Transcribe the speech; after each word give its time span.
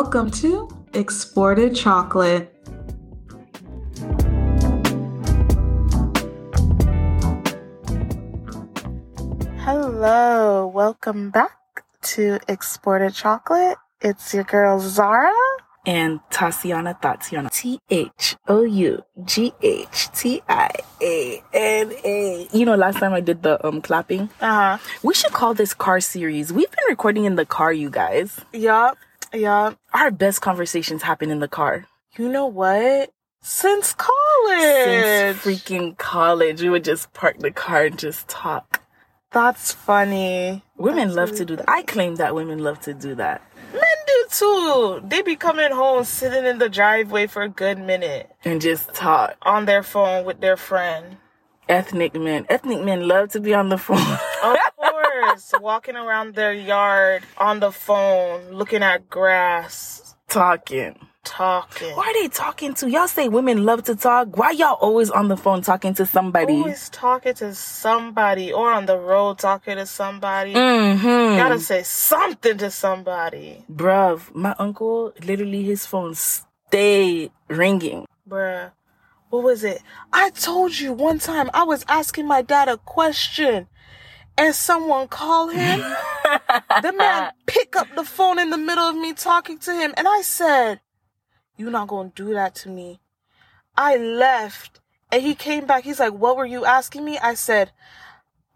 Welcome 0.00 0.30
to 0.42 0.68
Exported 0.94 1.74
Chocolate. 1.74 2.54
Hello, 9.58 10.68
welcome 10.72 11.30
back 11.30 11.82
to 12.14 12.38
Exported 12.46 13.12
Chocolate. 13.12 13.76
It's 14.00 14.32
your 14.32 14.44
girl 14.44 14.78
Zara. 14.78 15.34
and 15.84 16.20
Tatiana 16.30 16.96
Tatiana. 17.02 17.50
T 17.50 17.80
H 17.90 18.36
O 18.46 18.62
U 18.62 19.02
G 19.24 19.52
H 19.60 20.10
T 20.14 20.40
I 20.48 20.70
A 21.02 21.42
N 21.52 21.92
A. 22.04 22.48
You 22.52 22.66
know, 22.66 22.76
last 22.76 22.98
time 23.00 23.14
I 23.14 23.20
did 23.20 23.42
the 23.42 23.58
um 23.66 23.82
clapping. 23.82 24.30
Uh 24.40 24.76
huh. 24.76 24.78
We 25.02 25.12
should 25.12 25.32
call 25.32 25.54
this 25.54 25.74
car 25.74 25.98
series. 25.98 26.52
We've 26.52 26.70
been 26.70 26.84
recording 26.88 27.24
in 27.24 27.34
the 27.34 27.44
car, 27.44 27.72
you 27.72 27.90
guys. 27.90 28.40
Yup. 28.52 28.96
Yup. 29.32 29.78
Our 29.92 30.10
best 30.10 30.40
conversations 30.40 31.02
happen 31.02 31.30
in 31.30 31.40
the 31.40 31.48
car. 31.48 31.86
You 32.16 32.28
know 32.28 32.46
what? 32.46 33.10
Since 33.42 33.94
college. 33.94 34.14
Since 34.84 35.38
freaking 35.38 35.96
college, 35.98 36.62
we 36.62 36.68
would 36.70 36.84
just 36.84 37.12
park 37.12 37.38
the 37.38 37.50
car 37.50 37.84
and 37.84 37.98
just 37.98 38.28
talk. 38.28 38.82
That's 39.30 39.72
funny. 39.72 40.64
Women 40.76 41.08
That's 41.08 41.16
love 41.16 41.28
really 41.30 41.38
to 41.40 41.44
do 41.44 41.56
that. 41.56 41.68
I 41.68 41.82
claim 41.82 42.16
that 42.16 42.34
women 42.34 42.58
love 42.60 42.80
to 42.82 42.94
do 42.94 43.14
that. 43.16 43.42
Men 43.72 43.82
do 44.06 44.24
too. 44.30 45.02
They 45.06 45.22
be 45.22 45.36
coming 45.36 45.70
home, 45.70 46.04
sitting 46.04 46.46
in 46.46 46.58
the 46.58 46.68
driveway 46.70 47.26
for 47.26 47.42
a 47.42 47.48
good 47.48 47.78
minute 47.78 48.30
And 48.44 48.60
just 48.60 48.94
talk. 48.94 49.36
on 49.42 49.66
their 49.66 49.82
phone 49.82 50.24
with 50.24 50.40
their 50.40 50.56
friend. 50.56 51.18
Ethnic 51.68 52.14
men. 52.14 52.46
Ethnic 52.48 52.82
men 52.82 53.06
love 53.06 53.28
to 53.32 53.40
be 53.40 53.52
on 53.52 53.68
the 53.68 53.76
phone. 53.76 53.98
Oh, 54.00 54.56
Walking 55.60 55.96
around 55.96 56.34
their 56.34 56.52
yard 56.52 57.22
on 57.36 57.60
the 57.60 57.70
phone, 57.72 58.50
looking 58.50 58.82
at 58.82 59.08
grass, 59.10 60.16
Talking. 60.28 60.98
talking. 61.24 61.94
Why 61.96 62.06
are 62.06 62.22
they 62.22 62.28
talking 62.28 62.74
to? 62.74 62.90
Y'all 62.90 63.08
say 63.08 63.28
women 63.28 63.64
love 63.64 63.84
to 63.84 63.96
talk. 63.96 64.36
Why 64.36 64.50
y'all 64.52 64.74
always 64.80 65.10
on 65.10 65.28
the 65.28 65.36
phone 65.36 65.62
talking 65.62 65.94
to 65.94 66.06
somebody? 66.06 66.54
Always 66.54 66.88
talking 66.90 67.34
to 67.34 67.54
somebody 67.54 68.52
or 68.52 68.72
on 68.72 68.86
the 68.86 68.98
road 68.98 69.38
talking 69.38 69.76
to 69.76 69.86
somebody. 69.86 70.54
Mm-hmm. 70.54 71.36
Gotta 71.36 71.58
say 71.60 71.82
something 71.82 72.58
to 72.58 72.70
somebody. 72.70 73.64
Bruv, 73.70 74.34
my 74.34 74.54
uncle, 74.58 75.12
literally 75.24 75.62
his 75.62 75.84
phone 75.86 76.14
stay 76.14 77.30
ringing. 77.48 78.06
Bruh. 78.28 78.72
What 79.30 79.42
was 79.42 79.62
it? 79.64 79.82
I 80.12 80.30
told 80.30 80.78
you 80.78 80.92
one 80.94 81.18
time 81.18 81.50
I 81.52 81.64
was 81.64 81.84
asking 81.88 82.26
my 82.26 82.40
dad 82.40 82.68
a 82.68 82.78
question 82.78 83.66
and 84.38 84.54
someone 84.54 85.08
called 85.08 85.52
him. 85.52 85.80
the 86.82 86.92
man 86.92 87.32
pick 87.46 87.76
up 87.76 87.88
the 87.94 88.04
phone 88.04 88.38
in 88.38 88.50
the 88.50 88.58
middle 88.58 88.84
of 88.84 88.96
me 88.96 89.12
talking 89.12 89.58
to 89.58 89.74
him 89.74 89.92
and 89.96 90.08
I 90.08 90.22
said, 90.22 90.80
"You're 91.56 91.70
not 91.70 91.88
gonna 91.88 92.12
do 92.14 92.32
that 92.34 92.54
to 92.56 92.68
me. 92.68 93.00
I 93.76 93.96
left 93.96 94.80
and 95.10 95.22
he 95.22 95.34
came 95.34 95.66
back. 95.66 95.84
He's 95.84 96.00
like, 96.00 96.12
what 96.12 96.36
were 96.36 96.46
you 96.46 96.64
asking 96.64 97.04
me? 97.04 97.18
I 97.18 97.34
said, 97.34 97.70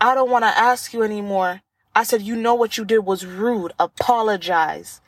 I 0.01 0.15
don't 0.15 0.31
want 0.31 0.45
to 0.45 0.49
ask 0.49 0.93
you 0.93 1.03
anymore. 1.03 1.63
I 1.95 2.05
said, 2.05 2.23
you 2.23 2.37
know 2.37 2.55
what 2.55 2.77
you 2.77 2.85
did 2.85 3.01
was 3.01 3.25
rude. 3.25 3.73
Apologize. 3.79 5.01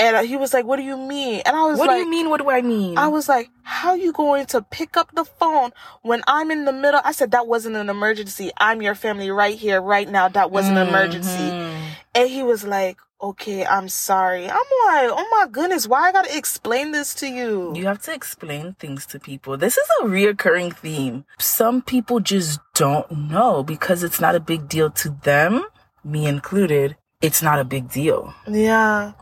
And 0.00 0.26
he 0.26 0.36
was 0.36 0.54
like, 0.54 0.64
what 0.64 0.76
do 0.76 0.82
you 0.82 0.96
mean? 0.96 1.42
And 1.44 1.54
I 1.54 1.64
was 1.66 1.78
What 1.78 1.88
like, 1.88 1.98
"What 1.98 2.02
do 2.02 2.04
you 2.04 2.10
mean? 2.10 2.30
What 2.30 2.40
do 2.40 2.50
I 2.50 2.62
mean? 2.62 2.96
I 2.96 3.08
was 3.08 3.28
like, 3.28 3.50
how 3.62 3.94
you 3.94 4.12
going 4.12 4.46
to 4.46 4.62
pick 4.62 4.96
up 4.96 5.14
the 5.14 5.24
phone 5.26 5.72
when 6.02 6.22
I'm 6.26 6.50
in 6.50 6.64
the 6.64 6.72
middle? 6.72 7.00
I 7.04 7.12
said, 7.12 7.32
that 7.32 7.46
wasn't 7.46 7.76
an 7.76 7.90
emergency. 7.90 8.50
I'm 8.56 8.80
your 8.80 8.94
family 8.94 9.30
right 9.30 9.56
here, 9.56 9.80
right 9.80 10.08
now. 10.08 10.28
That 10.28 10.50
wasn't 10.50 10.78
an 10.78 10.88
emergency. 10.88 11.30
Mhm. 11.38 11.84
And 12.14 12.28
he 12.30 12.42
was 12.42 12.64
like, 12.64 12.96
okay, 13.22 13.66
I'm 13.66 13.88
sorry. 13.90 14.44
I'm 14.44 14.70
like, 14.86 15.10
oh 15.12 15.28
my 15.30 15.46
goodness, 15.52 15.86
why 15.86 16.08
I 16.08 16.12
gotta 16.12 16.34
explain 16.34 16.92
this 16.92 17.14
to 17.16 17.26
you? 17.28 17.74
You 17.76 17.84
have 17.86 18.00
to 18.04 18.14
explain 18.14 18.74
things 18.80 19.04
to 19.06 19.20
people. 19.20 19.58
This 19.58 19.76
is 19.76 19.86
a 20.00 20.04
reoccurring 20.06 20.74
theme. 20.74 21.26
Some 21.38 21.82
people 21.82 22.20
just 22.20 22.58
don't 22.74 23.10
know 23.30 23.62
because 23.62 24.02
it's 24.02 24.20
not 24.20 24.34
a 24.34 24.40
big 24.40 24.66
deal 24.68 24.88
to 24.90 25.10
them, 25.22 25.66
me 26.02 26.26
included. 26.26 26.96
It's 27.20 27.42
not 27.42 27.58
a 27.60 27.64
big 27.64 27.90
deal. 27.90 28.32
Yeah. 28.48 29.12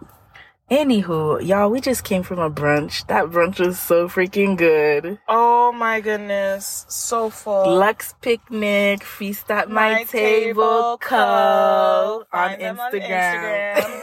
Anywho, 0.71 1.43
y'all, 1.47 1.71
we 1.71 1.81
just 1.81 2.05
came 2.05 2.23
from 2.23 2.39
a 2.39 2.51
brunch. 2.51 3.07
That 3.07 3.27
brunch 3.27 3.59
was 3.59 3.81
so 3.81 4.07
freaking 4.07 4.55
good. 4.55 5.19
Oh 5.27 5.73
my 5.73 6.03
goodness. 6.03 6.85
So 6.89 7.31
full. 7.31 7.75
Lux 7.75 8.15
Picnic, 8.21 9.03
Feast 9.03 9.51
at 9.51 9.71
My, 9.71 9.93
My 9.93 10.05
Table, 10.05 10.63
Table 10.63 10.99
Co. 11.01 12.25
On 12.35 12.59
them 12.59 12.79
on 12.79 12.93
Instagram. 12.93 13.77
Instagram. 13.77 14.03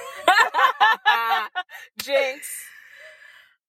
Jinx. 2.01 2.63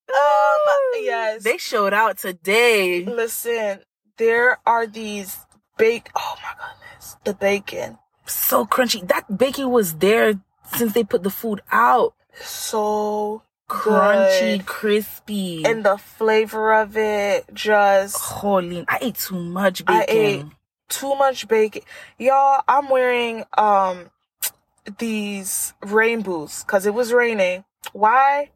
Um, 0.08 1.02
yes. 1.02 1.42
They 1.44 1.58
showed 1.58 1.92
out 1.92 2.16
today. 2.16 3.04
Listen, 3.04 3.80
there 4.16 4.58
are 4.64 4.86
these 4.86 5.36
bake. 5.76 6.08
Oh 6.16 6.36
my 6.42 6.54
goodness, 6.54 7.16
the 7.24 7.34
bacon 7.34 7.98
So 8.24 8.64
crunchy. 8.64 9.06
That 9.06 9.36
bacon 9.36 9.68
was 9.70 9.96
there 9.96 10.40
since 10.74 10.94
they 10.94 11.04
put 11.04 11.22
the 11.24 11.30
food 11.30 11.60
out. 11.70 12.14
So 12.41 13.42
Crunchy, 13.69 14.58
good. 14.58 14.66
crispy. 14.66 15.64
and 15.64 15.84
the 15.84 15.97
flavor 15.98 16.72
of 16.74 16.97
it 16.97 17.47
just 17.52 18.16
Holy, 18.16 18.84
I 18.88 18.98
ate 19.00 19.16
too 19.16 19.42
much 19.42 19.84
bacon. 19.84 19.97
I 20.00 20.06
ate 20.08 20.44
too 20.88 21.14
much 21.16 21.48
bacon. 21.48 21.82
Y'all, 22.19 22.62
I'm 22.69 22.88
wearing 22.88 23.44
um 23.58 24.10
these 24.98 25.74
rain 25.82 26.22
boots 26.22 26.62
because 26.62 26.86
it 26.86 26.94
was 26.94 27.12
raining. 27.12 27.64
Why? 27.92 28.50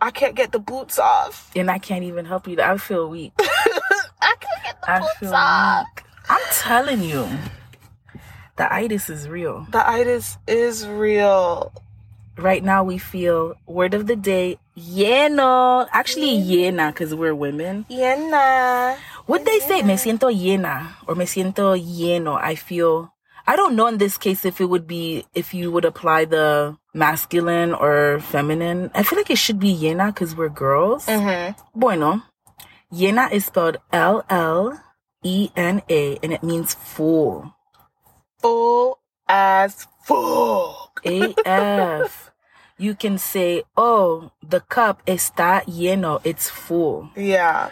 I 0.00 0.10
can't 0.10 0.34
get 0.34 0.52
the 0.52 0.58
boots 0.58 0.98
off. 0.98 1.50
And 1.56 1.70
I 1.70 1.78
can't 1.78 2.04
even 2.04 2.24
help 2.26 2.46
you. 2.48 2.60
I 2.60 2.76
feel 2.78 3.08
weak. 3.08 3.32
I 3.38 4.34
can't 4.40 4.64
get 4.64 4.80
the 4.82 4.90
I 4.90 5.00
boots 5.00 5.12
feel 5.18 5.34
off. 5.34 5.86
weak. 5.96 6.04
I'm 6.28 6.40
telling 6.52 7.02
you, 7.02 7.28
the 8.56 8.72
itis 8.72 9.08
is 9.10 9.28
real. 9.28 9.66
The 9.70 9.86
itis 9.88 10.38
is 10.46 10.86
real. 10.88 11.72
Right 12.36 12.62
now, 12.62 12.84
we 12.84 12.98
feel 12.98 13.54
word 13.66 13.94
of 13.94 14.06
the 14.06 14.16
day, 14.16 14.58
lleno. 14.76 15.88
Actually, 15.90 16.36
llena, 16.36 16.92
because 16.92 17.14
we're 17.14 17.34
women. 17.34 17.86
Yeah, 17.88 18.96
Would 19.26 19.44
they 19.44 19.58
say 19.60 19.82
me 19.82 19.94
siento 19.94 20.28
llena 20.28 20.96
or 21.08 21.14
me 21.14 21.24
siento 21.24 21.74
lleno? 21.74 22.36
I 22.36 22.54
feel. 22.54 23.10
I 23.46 23.56
don't 23.56 23.74
know 23.74 23.86
in 23.86 23.98
this 23.98 24.18
case 24.18 24.44
if 24.44 24.60
it 24.60 24.66
would 24.66 24.86
be 24.86 25.24
if 25.32 25.54
you 25.54 25.70
would 25.70 25.84
apply 25.84 26.26
the 26.26 26.76
masculine 26.92 27.72
or 27.72 28.20
feminine. 28.20 28.90
I 28.94 29.02
feel 29.02 29.18
like 29.18 29.30
it 29.30 29.38
should 29.38 29.58
be 29.58 29.74
llena 29.74 30.12
because 30.12 30.36
we're 30.36 30.50
girls. 30.50 31.06
Mm-hmm. 31.06 31.56
Bueno, 31.78 32.22
llena 32.92 33.32
is 33.32 33.46
spelled 33.46 33.78
L 33.92 34.24
L 34.28 34.78
E 35.22 35.50
N 35.56 35.80
A 35.88 36.18
and 36.22 36.32
it 36.32 36.42
means 36.42 36.74
full. 36.74 37.54
Full 38.40 38.98
as 39.28 39.86
fuck. 40.04 41.00
AF. 41.04 42.25
You 42.78 42.94
can 42.94 43.18
say, 43.18 43.62
oh, 43.76 44.30
the 44.42 44.60
cup 44.60 45.04
está 45.06 45.64
lleno. 45.66 46.20
It's 46.24 46.48
full. 46.48 47.10
Yeah. 47.16 47.70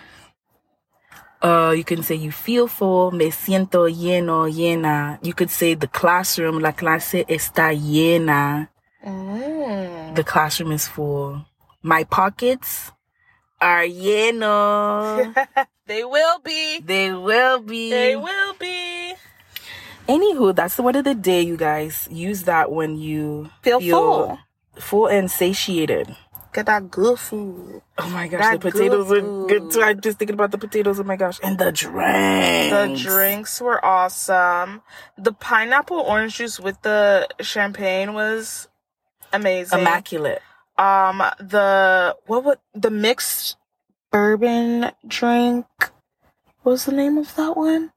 Uh, 1.43 1.75
you 1.77 1.85
can 1.85 2.03
say 2.03 2.15
you 2.15 2.33
feel 2.33 2.67
full, 2.67 3.11
me 3.11 3.27
siento 3.31 3.87
lleno, 3.87 4.49
llena. 4.49 5.19
You 5.23 5.35
could 5.35 5.51
say 5.51 5.75
the 5.75 5.89
classroom, 5.89 6.59
la 6.59 6.73
clase 6.73 7.27
está 7.29 7.75
llena. 7.75 8.69
Mm. 9.05 10.15
The 10.15 10.25
classroom 10.25 10.73
is 10.73 10.89
full. 10.89 11.45
My 11.83 12.05
pockets 12.05 12.93
are 13.61 13.85
lleno. 13.85 15.35
they 15.87 16.03
will 16.03 16.39
be. 16.39 16.81
they 16.81 17.13
will 17.13 17.61
be. 17.61 17.91
They 17.91 18.17
will 18.17 18.55
be. 18.59 19.15
Anywho, 20.09 20.55
that's 20.55 20.77
the 20.77 20.83
word 20.83 20.97
of 20.97 21.05
the 21.05 21.15
day, 21.15 21.43
you 21.43 21.59
guys. 21.59 22.09
Use 22.11 22.45
that 22.45 22.73
when 22.73 22.97
you 22.97 23.51
Feel 23.63 23.81
full. 23.81 24.39
Full 24.77 25.07
and 25.07 25.31
satiated. 25.31 26.17
Get 26.53 26.67
that 26.67 26.89
good 26.89 27.19
food. 27.19 27.83
Oh 27.99 28.09
my 28.11 28.29
gosh, 28.29 28.41
That 28.41 28.61
the 28.61 28.71
potatoes 28.71 29.09
good 29.09 29.25
were 29.25 29.47
good 29.49 29.73
too. 29.73 29.83
I'm 29.83 30.01
just 30.01 30.19
thinking 30.19 30.35
about 30.35 30.53
the 30.53 30.59
potatoes. 30.59 31.01
Oh 31.01 31.05
my 31.05 31.17
gosh, 31.17 31.41
and 31.43 31.59
the 31.59 31.73
drinks. 31.73 33.03
The 33.03 33.11
drinks 33.11 33.61
were 33.61 33.85
awesome. 33.85 34.83
The 35.19 35.33
pineapple 35.33 35.99
orange 35.99 36.37
juice 36.37 36.61
with 36.61 36.81
the 36.83 37.27
champagne 37.41 38.15
was 38.15 38.69
amazing. 39.33 39.81
immaculate. 39.81 40.43
Um, 40.79 41.19
the 41.41 42.17
what 42.27 42.45
would 42.45 42.59
the 42.73 42.91
mixed 42.91 43.57
bourbon 44.13 44.93
drink? 45.09 45.67
What 46.63 46.73
was 46.73 46.85
the 46.85 46.93
name 46.93 47.19
of 47.19 47.35
that 47.35 47.57
one? 47.57 47.91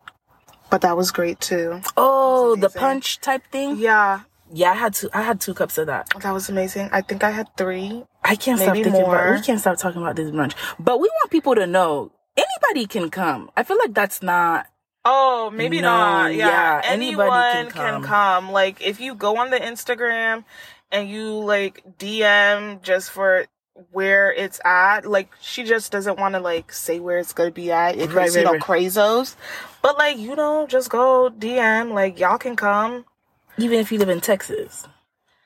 But 0.72 0.82
that 0.82 0.98
was 0.98 1.12
great 1.12 1.40
too. 1.40 1.82
Oh, 1.96 2.56
the 2.56 2.70
punch 2.70 3.20
type 3.22 3.44
thing. 3.52 3.78
Yeah, 3.78 4.22
Yeah, 4.52 4.72
I 4.72 4.76
had 4.76 4.94
two. 4.94 5.10
I 5.14 5.22
had 5.24 5.42
two 5.42 5.54
cups 5.54 5.78
of 5.78 5.88
that. 5.88 6.10
that 6.22 6.32
was 6.32 6.50
amazing. 6.50 6.90
I 6.92 7.02
think 7.02 7.24
I 7.24 7.32
had 7.32 7.48
three. 7.58 8.04
I 8.24 8.36
can't 8.36 8.60
stop 8.60 8.74
thinking 8.76 8.94
about. 8.94 9.08
more. 9.08 9.34
We 9.36 9.42
can't 9.42 9.60
stop 9.60 9.78
talking 9.78 10.02
about 10.02 10.16
this 10.16 10.32
brunch. 10.32 10.54
But 10.80 11.00
we 11.00 11.08
want 11.10 11.32
people 11.32 11.56
to 11.56 11.68
know 11.68 12.12
anybody 12.36 12.88
can 12.88 13.10
come. 13.10 13.50
I 13.58 13.64
feel 13.64 13.78
like 13.78 13.94
that's 13.94 14.22
not. 14.22 14.68
Oh, 15.06 15.50
maybe 15.54 15.80
No, 15.82 15.90
not. 15.90 16.34
Yeah, 16.36 16.48
yeah, 16.48 16.82
anybody 16.84 17.22
anyone 17.30 17.32
can 17.52 17.72
can 17.72 17.94
come. 17.94 18.04
come. 18.04 18.52
Like 18.52 18.82
if 18.82 19.00
you 19.00 19.16
go 19.16 19.38
on 19.38 19.50
the 19.50 19.60
Instagram 19.60 20.44
and 20.92 21.10
you 21.10 21.32
like 21.40 21.84
DM 21.98 22.82
just 22.82 23.12
for 23.12 23.46
where 23.92 24.34
it's 24.34 24.60
at. 24.66 25.06
Like 25.06 25.30
she 25.42 25.64
just 25.64 25.92
doesn't 25.92 26.18
want 26.20 26.34
to 26.36 26.40
like 26.40 26.72
say 26.74 27.00
where 27.00 27.20
it's 27.20 27.34
gonna 27.34 27.52
be 27.52 27.72
at. 27.72 27.96
If 27.98 28.14
Right, 28.14 28.26
it's 28.28 28.36
you 28.36 28.42
right, 28.42 28.46
know 28.46 28.52
right. 28.54 28.62
crazos, 28.62 29.36
but 29.82 29.98
like 29.98 30.18
you 30.18 30.36
know, 30.36 30.66
just 30.68 30.90
go 30.90 31.30
DM. 31.30 31.94
Like 31.94 32.20
y'all 32.20 32.38
can 32.38 32.56
come. 32.56 33.06
Even 33.58 33.80
if 33.80 33.92
you 33.92 34.00
live 34.00 34.10
in 34.10 34.22
Texas 34.22 34.88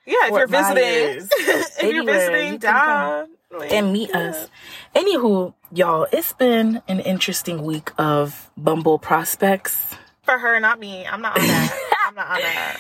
Yeah, 0.05 0.15
if 0.25 0.31
you're 0.31 0.47
visiting, 0.47 0.83
Myers. 0.83 1.29
if 1.31 1.93
you're 1.93 2.03
visiting 2.05 2.53
you 2.53 2.59
can 2.59 2.59
down 2.59 3.27
like, 3.51 3.71
and 3.71 3.93
meet 3.93 4.09
yeah. 4.09 4.19
us. 4.29 4.47
Anywho, 4.95 5.53
y'all, 5.71 6.07
it's 6.11 6.33
been 6.33 6.81
an 6.87 6.99
interesting 7.01 7.63
week 7.63 7.91
of 7.97 8.49
Bumble 8.57 8.99
prospects. 8.99 9.95
for 10.23 10.37
her, 10.37 10.59
not 10.59 10.79
me. 10.79 11.05
I'm 11.05 11.21
not 11.21 11.37
on 11.39 11.47
that. 11.47 11.93
I'm 12.07 12.15
not 12.15 12.27
on 12.27 12.41
that. 12.41 12.77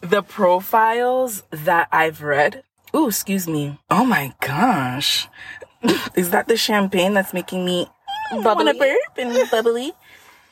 The 0.00 0.22
profiles 0.22 1.42
that 1.50 1.88
I've 1.92 2.22
read. 2.22 2.62
Ooh, 2.94 3.08
excuse 3.08 3.48
me. 3.48 3.78
Oh 3.90 4.04
my 4.04 4.32
gosh. 4.40 5.28
Is 6.14 6.30
that 6.30 6.48
the 6.48 6.56
champagne 6.56 7.14
that's 7.14 7.34
making 7.34 7.64
me 7.64 7.86
want 8.32 8.44
Bubbly. 8.44 8.78
burp 8.78 9.18
and 9.18 9.50
bubbly? 9.50 9.92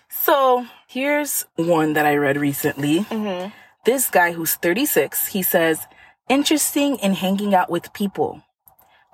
So 0.09 0.67
here's 0.87 1.47
one 1.57 1.95
that 1.95 2.07
I 2.07 2.17
read 2.17 2.37
recently. 2.37 3.01
Mm-hmm. 3.01 3.51
This 3.87 4.11
guy 4.11 4.33
who's 4.33 4.57
36, 4.57 5.29
he 5.29 5.43
says, 5.43 5.87
interesting 6.29 6.97
in 6.97 7.15
hanging 7.15 7.55
out 7.55 7.71
with 7.71 7.93
people 7.93 8.43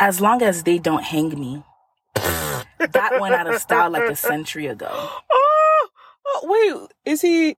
as 0.00 0.18
long 0.18 0.40
as 0.42 0.62
they 0.62 0.78
don't 0.78 1.04
hang 1.04 1.28
me. 1.38 1.62
that 2.14 3.18
went 3.20 3.34
out 3.34 3.52
of 3.52 3.60
style 3.60 3.90
like 3.90 4.08
a 4.10 4.16
century 4.16 4.66
ago. 4.66 4.88
Oh, 4.90 5.88
oh, 6.26 6.40
wait, 7.04 7.12
is 7.12 7.20
he? 7.20 7.54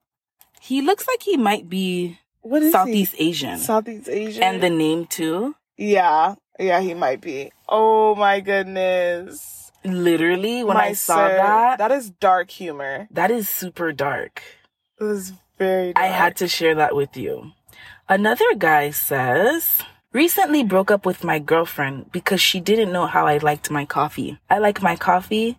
He 0.60 0.82
looks 0.82 1.06
like 1.06 1.22
he 1.22 1.36
might 1.36 1.68
be 1.68 2.18
What 2.40 2.62
is 2.64 2.72
Southeast 2.72 3.14
he? 3.14 3.28
Asian. 3.28 3.58
Southeast 3.58 4.08
Asian. 4.08 4.42
And 4.42 4.60
the 4.60 4.70
name 4.70 5.06
too. 5.06 5.54
yeah, 5.76 6.34
yeah, 6.58 6.80
he 6.80 6.94
might 6.94 7.20
be. 7.20 7.52
Oh 7.68 8.16
my 8.16 8.40
goodness. 8.40 9.70
Literally, 9.84 10.64
when 10.64 10.76
My 10.78 10.86
I 10.86 10.92
saw 10.94 11.28
sir, 11.28 11.36
that, 11.36 11.78
that 11.78 11.92
is 11.92 12.10
dark 12.10 12.50
humor. 12.50 13.06
that 13.12 13.30
is 13.30 13.48
super 13.48 13.92
dark. 13.92 14.42
It 14.98 15.04
was 15.04 15.32
very. 15.58 15.92
Dark. 15.92 16.04
I 16.04 16.08
had 16.08 16.36
to 16.36 16.48
share 16.48 16.74
that 16.76 16.94
with 16.94 17.16
you. 17.16 17.52
Another 18.08 18.54
guy 18.56 18.90
says, 18.90 19.82
recently 20.12 20.62
broke 20.62 20.90
up 20.90 21.06
with 21.06 21.24
my 21.24 21.38
girlfriend 21.38 22.12
because 22.12 22.40
she 22.40 22.60
didn't 22.60 22.92
know 22.92 23.06
how 23.06 23.26
I 23.26 23.38
liked 23.38 23.70
my 23.70 23.84
coffee. 23.84 24.38
I 24.50 24.58
like 24.58 24.82
my 24.82 24.96
coffee 24.96 25.58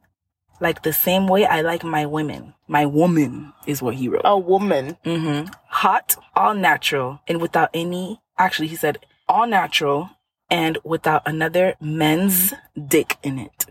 like 0.59 0.83
the 0.83 0.93
same 0.93 1.27
way 1.27 1.45
I 1.45 1.61
like 1.61 1.83
my 1.83 2.05
women. 2.05 2.53
My 2.67 2.85
woman 2.85 3.53
is 3.67 3.81
what 3.81 3.95
he 3.95 4.07
wrote. 4.07 4.21
a 4.25 4.37
woman. 4.37 4.97
hmm 5.03 5.43
Hot, 5.67 6.15
all 6.35 6.53
natural, 6.53 7.19
and 7.27 7.41
without 7.41 7.69
any, 7.73 8.21
actually, 8.37 8.67
he 8.69 8.75
said 8.75 8.99
all 9.27 9.45
natural 9.47 10.11
and 10.49 10.77
without 10.83 11.23
another 11.25 11.75
men's 11.81 12.53
dick 12.87 13.17
in 13.23 13.37
it. 13.37 13.64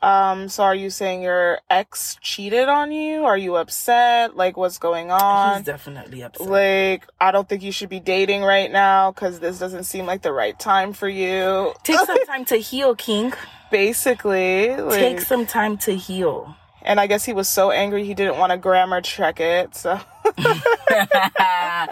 Um. 0.00 0.48
So, 0.48 0.62
are 0.62 0.74
you 0.74 0.90
saying 0.90 1.22
your 1.22 1.58
ex 1.68 2.16
cheated 2.20 2.68
on 2.68 2.92
you? 2.92 3.24
Are 3.24 3.36
you 3.36 3.56
upset? 3.56 4.36
Like, 4.36 4.56
what's 4.56 4.78
going 4.78 5.10
on? 5.10 5.56
He's 5.56 5.66
definitely 5.66 6.22
upset. 6.22 6.46
Like, 6.48 7.06
I 7.20 7.32
don't 7.32 7.48
think 7.48 7.62
you 7.62 7.72
should 7.72 7.88
be 7.88 7.98
dating 8.00 8.42
right 8.42 8.70
now 8.70 9.10
because 9.10 9.40
this 9.40 9.58
doesn't 9.58 9.84
seem 9.84 10.06
like 10.06 10.22
the 10.22 10.32
right 10.32 10.56
time 10.58 10.92
for 10.92 11.08
you. 11.08 11.72
Take 11.82 11.98
some 11.98 12.24
time 12.26 12.44
to 12.46 12.56
heal, 12.58 12.94
King. 12.94 13.32
Basically, 13.72 14.76
like, 14.76 15.00
Take 15.00 15.20
some 15.20 15.46
time 15.46 15.76
to 15.78 15.96
heal. 15.96 16.54
and 16.82 17.00
I 17.00 17.08
guess 17.08 17.24
he 17.24 17.32
was 17.32 17.48
so 17.48 17.72
angry 17.72 18.04
he 18.04 18.14
didn't 18.14 18.38
want 18.38 18.52
to 18.52 18.56
grammar 18.56 19.00
check 19.00 19.40
it. 19.40 19.74
So, 19.74 20.00
and 20.38 21.90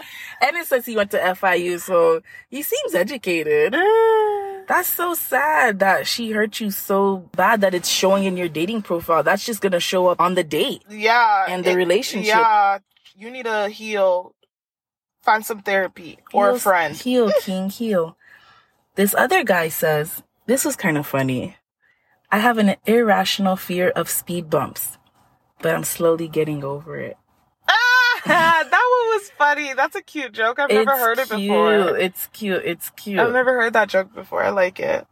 it 0.55 0.65
says 0.65 0.85
he 0.85 0.95
went 0.95 1.11
to 1.11 1.19
FIU, 1.19 1.79
so 1.79 2.21
he 2.49 2.61
seems 2.61 2.95
educated. 2.95 3.75
That's 4.67 4.89
so 4.89 5.13
sad 5.13 5.79
that 5.79 6.07
she 6.07 6.31
hurt 6.31 6.59
you 6.59 6.71
so 6.71 7.29
bad 7.35 7.61
that 7.61 7.73
it's 7.73 7.87
showing 7.89 8.25
in 8.25 8.35
your 8.35 8.49
dating 8.49 8.81
profile. 8.81 9.23
That's 9.23 9.45
just 9.45 9.61
gonna 9.61 9.79
show 9.79 10.07
up 10.07 10.19
on 10.19 10.35
the 10.35 10.43
date. 10.43 10.83
yeah, 10.89 11.45
And 11.47 11.63
the 11.63 11.75
relationship. 11.75 12.27
Yeah, 12.35 12.79
you 13.15 13.31
need 13.31 13.45
to 13.45 13.69
heal. 13.69 14.33
Find 15.21 15.45
some 15.45 15.61
therapy 15.61 16.19
or 16.33 16.49
a 16.49 16.51
Heal- 16.51 16.59
friend. 16.59 16.95
Heal, 16.95 17.31
King, 17.41 17.69
heal. 17.69 18.17
This 18.95 19.13
other 19.15 19.43
guy 19.43 19.67
says, 19.69 20.23
this 20.45 20.63
was 20.65 20.75
kind 20.75 20.97
of 20.97 21.05
funny. 21.07 21.55
I 22.31 22.39
have 22.39 22.57
an 22.57 22.75
irrational 22.85 23.55
fear 23.57 23.89
of 23.89 24.09
speed 24.09 24.49
bumps, 24.49 24.97
but 25.61 25.73
I'm 25.75 25.83
slowly 25.83 26.27
getting 26.27 26.63
over 26.63 26.97
it. 26.97 27.17
Ah, 27.67 28.21
that 28.25 28.86
was 29.19 29.29
funny. 29.31 29.73
That's 29.73 29.95
a 29.95 30.01
cute 30.01 30.33
joke. 30.33 30.59
I've 30.59 30.69
never 30.69 30.91
It's 30.91 30.99
heard 30.99 31.19
it 31.19 31.27
cute. 31.29 31.39
before. 31.41 31.97
It's 31.97 32.27
cute. 32.27 32.61
It's 32.65 32.89
cute. 32.91 33.19
I've 33.19 33.33
never 33.33 33.53
heard 33.53 33.73
that 33.73 33.89
joke 33.89 34.13
before. 34.13 34.43
I 34.43 34.49
like 34.49 34.79
it. 34.79 35.05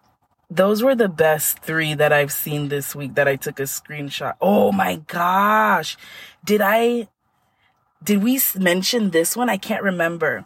Those 0.50 0.84
were 0.84 0.96
the 0.96 1.10
best 1.10 1.60
three 1.60 1.94
that 1.96 2.14
I've 2.14 2.32
seen 2.32 2.70
this 2.70 2.96
week 2.96 3.16
that 3.16 3.28
I 3.28 3.36
took 3.36 3.60
a 3.60 3.64
screenshot. 3.64 4.34
Oh 4.40 4.72
my 4.72 4.98
gosh. 5.08 5.98
Did 6.44 6.62
I, 6.62 7.08
did 8.04 8.22
we 8.24 8.40
mention 8.56 9.10
this 9.10 9.36
one? 9.36 9.50
I 9.50 9.58
can't 9.58 9.82
remember. 9.84 10.46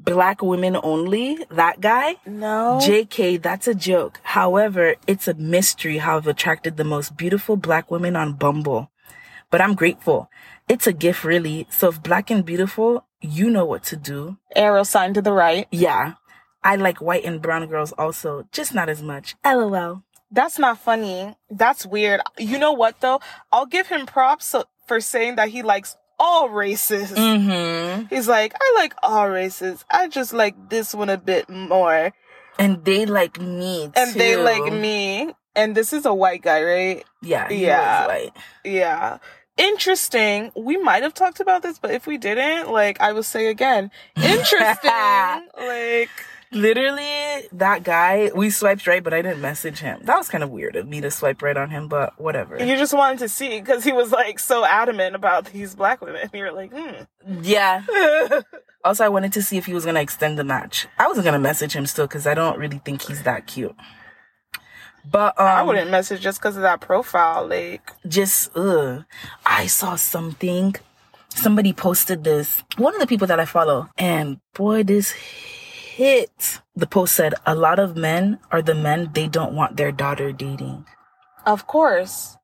Black 0.00 0.42
women 0.42 0.76
only, 0.82 1.44
that 1.50 1.80
guy? 1.80 2.16
No. 2.26 2.78
JK, 2.80 3.42
that's 3.42 3.66
a 3.66 3.74
joke. 3.74 4.20
However, 4.22 4.94
it's 5.06 5.26
a 5.26 5.34
mystery 5.34 5.98
how 5.98 6.18
I've 6.18 6.26
attracted 6.28 6.76
the 6.76 6.84
most 6.84 7.16
beautiful 7.16 7.56
black 7.56 7.90
women 7.90 8.14
on 8.14 8.34
Bumble. 8.34 8.90
But 9.50 9.60
I'm 9.62 9.74
grateful. 9.74 10.30
It's 10.68 10.86
a 10.86 10.92
gift, 10.92 11.24
really. 11.24 11.66
So 11.70 11.88
if 11.88 12.02
black 12.02 12.30
and 12.30 12.44
beautiful, 12.44 13.06
you 13.20 13.50
know 13.50 13.64
what 13.64 13.84
to 13.84 13.96
do. 13.96 14.36
Arrow 14.54 14.82
sign 14.82 15.14
to 15.14 15.22
the 15.22 15.32
right. 15.32 15.66
Yeah. 15.70 16.14
I 16.62 16.76
like 16.76 17.00
white 17.00 17.24
and 17.24 17.40
brown 17.40 17.66
girls 17.68 17.92
also, 17.92 18.46
just 18.52 18.74
not 18.74 18.88
as 18.88 19.02
much. 19.02 19.36
LOL. 19.44 20.02
That's 20.30 20.58
not 20.58 20.78
funny. 20.78 21.36
That's 21.50 21.86
weird. 21.86 22.20
You 22.36 22.58
know 22.58 22.72
what 22.72 23.00
though? 23.00 23.20
I'll 23.50 23.66
give 23.66 23.86
him 23.86 24.04
props 24.06 24.54
for 24.86 25.00
saying 25.00 25.36
that 25.36 25.48
he 25.48 25.62
likes 25.62 25.96
all 26.18 26.48
races. 26.50 27.12
Mm-hmm. 27.12 28.06
He's 28.14 28.28
like, 28.28 28.52
I 28.60 28.72
like 28.76 28.92
all 29.02 29.30
races. 29.30 29.84
I 29.90 30.08
just 30.08 30.32
like 30.32 30.68
this 30.68 30.94
one 30.94 31.08
a 31.08 31.16
bit 31.16 31.48
more. 31.48 32.12
And 32.58 32.84
they 32.84 33.06
like 33.06 33.40
me 33.40 33.90
And 33.94 34.14
they 34.14 34.36
like 34.36 34.72
me. 34.72 35.32
And 35.54 35.74
this 35.76 35.92
is 35.92 36.04
a 36.04 36.12
white 36.14 36.42
guy, 36.42 36.62
right? 36.62 37.04
Yeah, 37.22 37.48
Yeah. 37.50 38.06
white. 38.06 38.32
Yeah. 38.64 39.18
Interesting. 39.58 40.52
We 40.56 40.76
might 40.76 41.02
have 41.02 41.14
talked 41.14 41.40
about 41.40 41.62
this, 41.62 41.78
but 41.78 41.90
if 41.90 42.06
we 42.06 42.16
didn't, 42.16 42.70
like 42.70 43.00
I 43.00 43.12
will 43.12 43.22
say 43.22 43.48
again, 43.48 43.90
interesting. 44.16 44.90
like 45.58 46.10
Literally, 46.50 47.46
that 47.52 47.82
guy, 47.82 48.30
we 48.34 48.48
swiped 48.48 48.86
right, 48.86 49.04
but 49.04 49.12
I 49.12 49.20
didn't 49.20 49.42
message 49.42 49.80
him. 49.80 50.00
That 50.04 50.16
was 50.16 50.28
kind 50.28 50.42
of 50.42 50.50
weird 50.50 50.76
of 50.76 50.88
me 50.88 51.00
to 51.02 51.10
swipe 51.10 51.42
right 51.42 51.56
on 51.56 51.68
him, 51.68 51.88
but 51.88 52.18
whatever. 52.18 52.58
you 52.58 52.76
just 52.76 52.94
wanted 52.94 53.18
to 53.18 53.28
see 53.28 53.60
because 53.60 53.84
he 53.84 53.92
was 53.92 54.12
like 54.12 54.38
so 54.38 54.64
adamant 54.64 55.14
about 55.14 55.46
these 55.46 55.74
black 55.74 56.00
women. 56.00 56.28
you 56.32 56.42
were 56.42 56.52
like, 56.52 56.72
hmm. 56.72 57.40
Yeah. 57.42 57.82
Also, 58.84 59.04
I 59.04 59.08
wanted 59.08 59.32
to 59.32 59.42
see 59.42 59.58
if 59.58 59.66
he 59.66 59.74
was 59.74 59.84
going 59.84 59.96
to 59.96 60.00
extend 60.00 60.38
the 60.38 60.44
match. 60.44 60.86
I 61.00 61.08
wasn't 61.08 61.24
going 61.24 61.34
to 61.34 61.40
message 61.40 61.74
him 61.74 61.84
still 61.84 62.06
because 62.06 62.28
I 62.28 62.34
don't 62.34 62.56
really 62.58 62.78
think 62.78 63.02
he's 63.02 63.24
that 63.24 63.48
cute. 63.48 63.74
But 65.10 65.38
um, 65.38 65.46
I 65.46 65.62
wouldn't 65.62 65.90
message 65.90 66.20
just 66.20 66.40
because 66.40 66.56
of 66.56 66.62
that 66.62 66.80
profile. 66.80 67.46
Like, 67.46 67.92
just 68.06 68.50
ugh. 68.56 69.04
I 69.46 69.66
saw 69.66 69.96
something. 69.96 70.74
Somebody 71.30 71.72
posted 71.72 72.24
this. 72.24 72.62
One 72.76 72.94
of 72.94 73.00
the 73.00 73.06
people 73.06 73.26
that 73.26 73.40
I 73.40 73.44
follow, 73.44 73.88
and 73.96 74.40
boy, 74.54 74.82
this 74.82 75.12
hit. 75.12 76.60
The 76.74 76.86
post 76.86 77.14
said, 77.14 77.34
"A 77.46 77.54
lot 77.54 77.78
of 77.78 77.96
men 77.96 78.38
are 78.50 78.62
the 78.62 78.74
men 78.74 79.10
they 79.12 79.28
don't 79.28 79.54
want 79.54 79.76
their 79.76 79.92
daughter 79.92 80.32
dating." 80.32 80.84
of 81.48 81.66
course. 81.66 82.36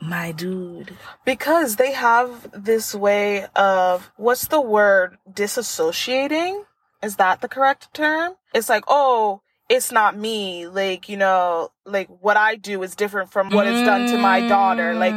My 0.00 0.32
dude. 0.32 0.96
Because 1.24 1.76
they 1.76 1.92
have 1.92 2.50
this 2.52 2.94
way 2.94 3.46
of 3.54 4.10
what's 4.16 4.46
the 4.46 4.60
word? 4.60 5.18
Disassociating? 5.30 6.64
Is 7.02 7.16
that 7.16 7.40
the 7.40 7.48
correct 7.48 7.92
term? 7.92 8.34
It's 8.54 8.68
like, 8.68 8.84
oh, 8.88 9.42
it's 9.68 9.92
not 9.92 10.16
me. 10.16 10.66
Like, 10.66 11.08
you 11.08 11.16
know, 11.16 11.70
like 11.84 12.08
what 12.20 12.36
I 12.36 12.56
do 12.56 12.82
is 12.82 12.94
different 12.94 13.30
from 13.30 13.50
what 13.50 13.66
is 13.66 13.82
done 13.84 14.08
to 14.10 14.18
my 14.18 14.46
daughter. 14.48 14.94
Like 14.94 15.12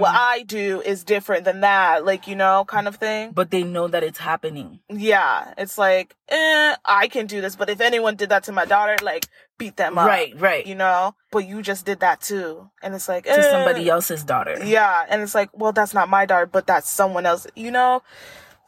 what 0.00 0.14
I 0.14 0.42
do 0.42 0.80
is 0.80 1.02
different 1.02 1.44
than 1.44 1.60
that. 1.62 2.04
Like, 2.04 2.28
you 2.28 2.36
know, 2.36 2.64
kind 2.66 2.86
of 2.86 2.96
thing. 2.96 3.32
But 3.32 3.50
they 3.50 3.64
know 3.64 3.88
that 3.88 4.04
it's 4.04 4.18
happening. 4.18 4.80
Yeah. 4.88 5.54
It's 5.58 5.76
like, 5.76 6.14
eh, 6.28 6.76
I 6.84 7.08
can 7.08 7.26
do 7.26 7.40
this. 7.40 7.56
But 7.56 7.68
if 7.68 7.80
anyone 7.80 8.16
did 8.16 8.28
that 8.28 8.44
to 8.44 8.52
my 8.52 8.64
daughter, 8.64 8.96
like 9.02 9.26
beat 9.58 9.76
them 9.76 9.98
up. 9.98 10.06
Right, 10.06 10.38
right. 10.40 10.66
You 10.66 10.74
know? 10.76 11.14
But 11.32 11.46
you 11.46 11.62
just 11.62 11.84
did 11.84 12.00
that 12.00 12.20
too. 12.20 12.70
And 12.82 12.94
it's 12.94 13.08
like, 13.08 13.24
to 13.24 13.30
eh. 13.30 13.50
somebody 13.50 13.88
else's 13.88 14.22
daughter. 14.22 14.64
Yeah, 14.64 15.04
and 15.08 15.22
it's 15.22 15.34
like, 15.34 15.50
well, 15.52 15.72
that's 15.72 15.94
not 15.94 16.08
my 16.08 16.26
daughter, 16.26 16.46
but 16.46 16.66
that's 16.66 16.88
someone 16.88 17.26
else. 17.26 17.46
You 17.56 17.70
know, 17.70 18.02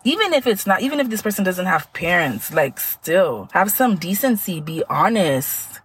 Even 0.08 0.32
if 0.32 0.46
it's 0.46 0.66
not, 0.66 0.80
even 0.80 1.00
if 1.00 1.10
this 1.10 1.20
person 1.20 1.44
doesn't 1.44 1.66
have 1.66 1.92
parents, 1.92 2.50
like 2.50 2.80
still 2.80 3.50
have 3.52 3.70
some 3.70 3.96
decency, 3.96 4.58
be 4.58 4.82
honest. 4.88 5.82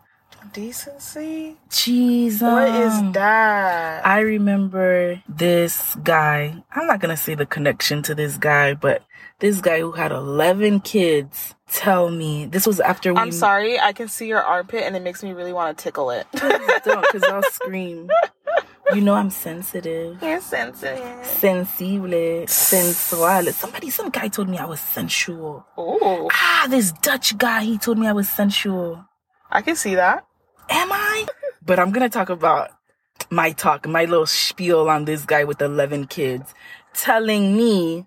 Decency? 0.53 1.57
Jeez, 1.69 2.41
What 2.41 2.69
is 2.69 2.93
um, 2.93 3.11
that? 3.13 4.05
I 4.07 4.19
remember 4.21 5.21
this 5.27 5.95
guy. 6.03 6.63
I'm 6.71 6.87
not 6.87 7.01
gonna 7.01 7.17
say 7.17 7.35
the 7.35 7.45
connection 7.45 8.01
to 8.03 8.15
this 8.15 8.37
guy, 8.37 8.75
but 8.75 9.03
this 9.39 9.59
guy 9.59 9.81
who 9.81 9.91
had 9.91 10.13
11 10.13 10.79
kids 10.81 11.55
tell 11.69 12.09
me 12.09 12.45
this 12.45 12.65
was 12.65 12.79
after 12.79 13.13
we. 13.13 13.19
I'm 13.19 13.33
sorry, 13.33 13.77
I 13.77 13.91
can 13.91 14.07
see 14.07 14.27
your 14.27 14.41
armpit 14.41 14.83
and 14.83 14.95
it 14.95 15.01
makes 15.01 15.21
me 15.21 15.33
really 15.33 15.51
want 15.51 15.77
to 15.77 15.83
tickle 15.83 16.11
it. 16.11 16.27
don't, 16.31 17.01
because 17.01 17.23
I'll 17.23 17.43
scream. 17.51 18.09
You 18.93 19.01
know 19.01 19.13
I'm 19.13 19.29
sensitive, 19.29 20.21
You're 20.21 20.41
sensitive. 20.41 21.25
sensible, 21.25 22.47
sensual. 22.47 23.43
Somebody, 23.53 23.89
some 23.89 24.09
guy 24.09 24.27
told 24.27 24.49
me 24.49 24.57
I 24.57 24.65
was 24.65 24.79
sensual. 24.81 25.65
Oh. 25.77 26.29
Ah, 26.31 26.67
this 26.69 26.91
Dutch 26.91 27.37
guy, 27.37 27.63
he 27.63 27.77
told 27.77 27.97
me 27.97 28.07
I 28.07 28.11
was 28.13 28.27
sensual. 28.29 29.03
I 29.49 29.61
can 29.61 29.75
see 29.75 29.95
that. 29.95 30.25
Am 30.69 30.91
I? 30.91 31.25
But 31.65 31.79
I'm 31.79 31.91
gonna 31.91 32.09
talk 32.09 32.29
about 32.29 32.71
my 33.31 33.51
talk, 33.51 33.87
my 33.87 34.05
little 34.05 34.25
spiel 34.27 34.89
on 34.89 35.05
this 35.05 35.25
guy 35.25 35.43
with 35.43 35.61
11 35.61 36.07
kids 36.07 36.53
telling 36.93 37.55
me, 37.55 38.05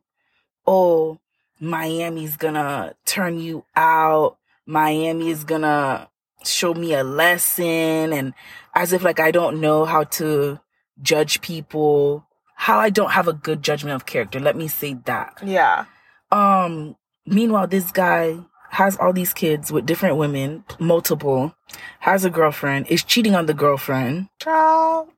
oh, 0.66 1.18
Miami's 1.58 2.36
gonna 2.36 2.94
turn 3.06 3.38
you 3.40 3.64
out. 3.74 4.36
Miami 4.66 5.30
is 5.30 5.42
gonna 5.44 6.08
show 6.44 6.74
me 6.74 6.92
a 6.94 7.02
lesson 7.02 8.12
and 8.12 8.34
as 8.74 8.92
if 8.92 9.02
like 9.02 9.18
I 9.18 9.30
don't 9.30 9.60
know 9.60 9.84
how 9.84 10.04
to 10.04 10.60
judge 11.02 11.40
people, 11.40 12.26
how 12.54 12.78
I 12.78 12.90
don't 12.90 13.10
have 13.10 13.28
a 13.28 13.32
good 13.32 13.62
judgment 13.62 13.94
of 13.96 14.06
character. 14.06 14.40
Let 14.40 14.56
me 14.56 14.68
say 14.68 14.94
that. 15.04 15.38
Yeah. 15.44 15.84
Um, 16.32 16.96
meanwhile, 17.26 17.66
this 17.66 17.90
guy 17.90 18.38
has 18.70 18.96
all 18.96 19.12
these 19.12 19.32
kids 19.32 19.70
with 19.70 19.86
different 19.86 20.16
women, 20.16 20.64
multiple, 20.78 21.54
has 22.00 22.24
a 22.24 22.30
girlfriend, 22.30 22.86
is 22.88 23.04
cheating 23.04 23.34
on 23.34 23.46
the 23.46 23.54
girlfriend. 23.54 24.28
Child. 24.40 25.10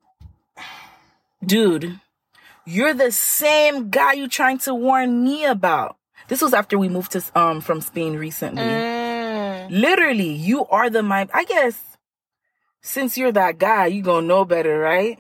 Dude, 1.44 2.00
you're 2.66 2.94
the 2.94 3.12
same 3.12 3.90
guy 3.90 4.14
you're 4.14 4.28
trying 4.28 4.58
to 4.58 4.74
warn 4.74 5.24
me 5.24 5.44
about. 5.44 5.96
This 6.28 6.42
was 6.42 6.52
after 6.52 6.78
we 6.78 6.88
moved 6.88 7.12
to 7.12 7.22
um 7.34 7.60
from 7.60 7.80
Spain 7.80 8.16
recently. 8.16 8.62
Mm. 8.62 9.70
Literally, 9.70 10.32
you 10.32 10.66
are 10.66 10.90
the 10.90 11.02
my 11.02 11.28
I 11.32 11.44
guess 11.44 11.80
since 12.80 13.16
you're 13.16 13.32
that 13.32 13.58
guy, 13.58 13.86
you 13.86 14.02
gonna 14.02 14.26
know 14.26 14.44
better, 14.44 14.78
right? 14.78 15.18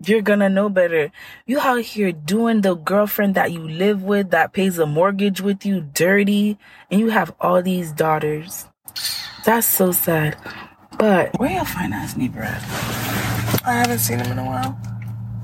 You're 0.00 0.22
gonna 0.22 0.48
know 0.48 0.68
better. 0.68 1.10
You 1.46 1.60
out 1.60 1.80
here 1.82 2.12
doing 2.12 2.60
the 2.60 2.74
girlfriend 2.74 3.34
that 3.34 3.52
you 3.52 3.60
live 3.60 4.02
with 4.02 4.30
that 4.30 4.52
pays 4.52 4.78
a 4.78 4.86
mortgage 4.86 5.40
with 5.40 5.66
you 5.66 5.80
dirty, 5.80 6.58
and 6.90 7.00
you 7.00 7.10
have 7.10 7.34
all 7.40 7.62
these 7.62 7.92
daughters. 7.92 8.66
That's 9.44 9.66
so 9.66 9.92
sad. 9.92 10.36
But 10.98 11.38
where 11.38 11.50
your 11.50 11.64
fine 11.64 11.92
ass 11.92 12.16
neighbor 12.16 12.40
at? 12.40 12.62
I 13.66 13.72
haven't 13.72 13.98
seen 13.98 14.18
him 14.18 14.32
in 14.32 14.38
a 14.38 14.44
while. 14.44 14.78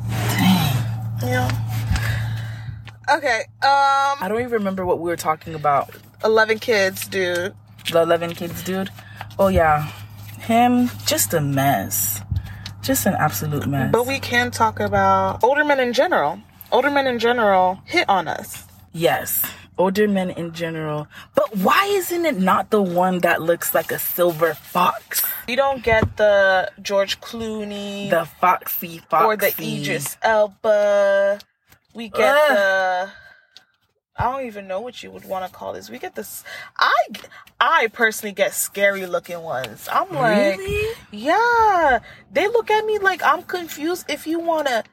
Dang. 0.08 1.28
Yeah. 1.28 1.50
Okay. 3.10 3.40
Um, 3.62 4.18
I 4.20 4.26
don't 4.28 4.40
even 4.40 4.52
remember 4.52 4.86
what 4.86 4.98
we 4.98 5.10
were 5.10 5.16
talking 5.16 5.54
about. 5.54 5.90
11 6.24 6.58
kids, 6.58 7.06
dude. 7.06 7.54
The 7.92 8.02
11 8.02 8.34
kids 8.34 8.62
dude. 8.62 8.90
Oh, 9.38 9.48
yeah. 9.48 9.90
Him, 10.38 10.90
just 11.06 11.34
a 11.34 11.40
mess. 11.40 12.20
Just 12.84 13.06
an 13.06 13.14
absolute 13.14 13.66
mess. 13.66 13.90
But 13.90 14.06
we 14.06 14.18
can 14.20 14.50
talk 14.50 14.78
about 14.78 15.42
older 15.42 15.64
men 15.64 15.80
in 15.80 15.92
general. 15.94 16.38
Older 16.70 16.90
men 16.90 17.06
in 17.06 17.18
general 17.18 17.80
hit 17.86 18.06
on 18.10 18.28
us. 18.28 18.64
Yes, 18.92 19.42
older 19.78 20.06
men 20.06 20.28
in 20.30 20.52
general. 20.52 21.08
But 21.34 21.56
why 21.56 21.86
isn't 21.86 22.26
it 22.26 22.38
not 22.38 22.68
the 22.68 22.82
one 22.82 23.20
that 23.20 23.40
looks 23.40 23.74
like 23.74 23.90
a 23.90 23.98
silver 23.98 24.52
fox? 24.52 25.24
We 25.48 25.56
don't 25.56 25.82
get 25.82 26.18
the 26.18 26.70
George 26.82 27.20
Clooney 27.20 28.10
The 28.10 28.26
foxy 28.40 28.98
foxy. 29.08 29.24
or 29.26 29.36
the 29.36 29.54
Idris 29.80 30.16
Elba. 30.22 31.38
We 31.94 32.08
get 32.10 32.34
Ugh. 32.36 32.56
the. 33.08 33.12
I 34.16 34.24
don't 34.30 34.46
even 34.46 34.68
know 34.68 34.80
what 34.80 35.02
you 35.02 35.10
would 35.10 35.24
want 35.24 35.44
to 35.44 35.50
call 35.52 35.72
this. 35.72 35.90
We 35.90 35.98
get 35.98 36.14
this. 36.14 36.44
I 36.78 36.94
I 37.60 37.88
personally 37.92 38.32
get 38.32 38.54
scary 38.54 39.06
looking 39.06 39.40
ones. 39.42 39.88
I'm 39.90 40.08
like, 40.12 40.56
Really? 40.58 40.94
yeah. 41.10 41.98
They 42.32 42.46
look 42.48 42.70
at 42.70 42.84
me 42.86 42.98
like 42.98 43.22
I'm 43.24 43.42
confused. 43.42 44.06
If 44.08 44.26
you 44.26 44.38
want 44.38 44.68
to 44.68 44.84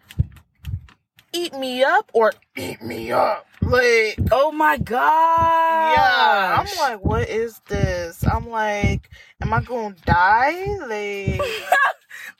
eat 1.33 1.53
me 1.53 1.83
up 1.83 2.09
or 2.13 2.33
eat 2.55 2.81
me 2.81 3.11
up, 3.11 3.45
like 3.61 4.17
Oh 4.31 4.51
my 4.51 4.77
god. 4.77 5.93
yeah. 5.97 6.59
I'm 6.59 6.77
like, 6.77 7.03
what 7.03 7.29
is 7.29 7.59
this? 7.67 8.25
I'm 8.27 8.49
like, 8.49 9.09
am 9.41 9.53
I 9.53 9.61
gonna 9.61 9.95
die? 10.05 10.77
Like. 10.87 11.41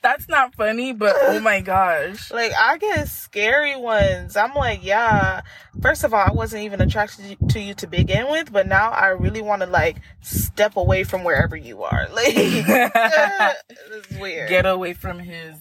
That's 0.02 0.28
not 0.28 0.54
funny, 0.56 0.92
but 0.92 1.14
oh 1.22 1.38
my 1.40 1.60
gosh. 1.60 2.30
Like 2.32 2.52
I 2.58 2.76
get 2.78 3.08
scary 3.08 3.76
ones. 3.76 4.36
I'm 4.36 4.52
like, 4.54 4.84
yeah. 4.84 5.42
First 5.80 6.02
of 6.02 6.12
all, 6.12 6.24
I 6.26 6.32
wasn't 6.32 6.64
even 6.64 6.80
attracted 6.80 7.36
to 7.50 7.60
you 7.60 7.74
to 7.74 7.86
begin 7.86 8.28
with, 8.28 8.52
but 8.52 8.66
now 8.66 8.90
I 8.90 9.08
really 9.08 9.42
want 9.42 9.62
to 9.62 9.66
like 9.68 9.96
step 10.20 10.76
away 10.76 11.04
from 11.04 11.22
wherever 11.24 11.56
you 11.56 11.84
are. 11.84 12.08
Like, 12.12 12.34
this 12.34 14.06
is 14.10 14.18
weird. 14.18 14.48
Get 14.48 14.66
away 14.66 14.92
from 14.92 15.18
his 15.20 15.54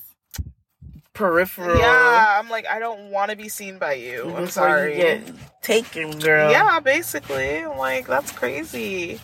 peripheral. 1.13 1.77
yeah, 1.77 2.39
I'm 2.39 2.49
like, 2.49 2.65
I 2.67 2.79
don't 2.79 3.11
want 3.11 3.31
to 3.31 3.37
be 3.37 3.49
seen 3.49 3.77
by 3.77 3.93
you. 3.93 4.23
I'm 4.23 4.45
Before 4.45 4.47
sorry. 4.47 4.95
you 4.97 5.01
get 5.01 5.33
taken, 5.61 6.19
girl. 6.19 6.51
yeah, 6.51 6.79
basically, 6.79 7.59
I'm 7.59 7.77
like, 7.77 8.07
that's 8.07 8.31
crazy. 8.31 9.19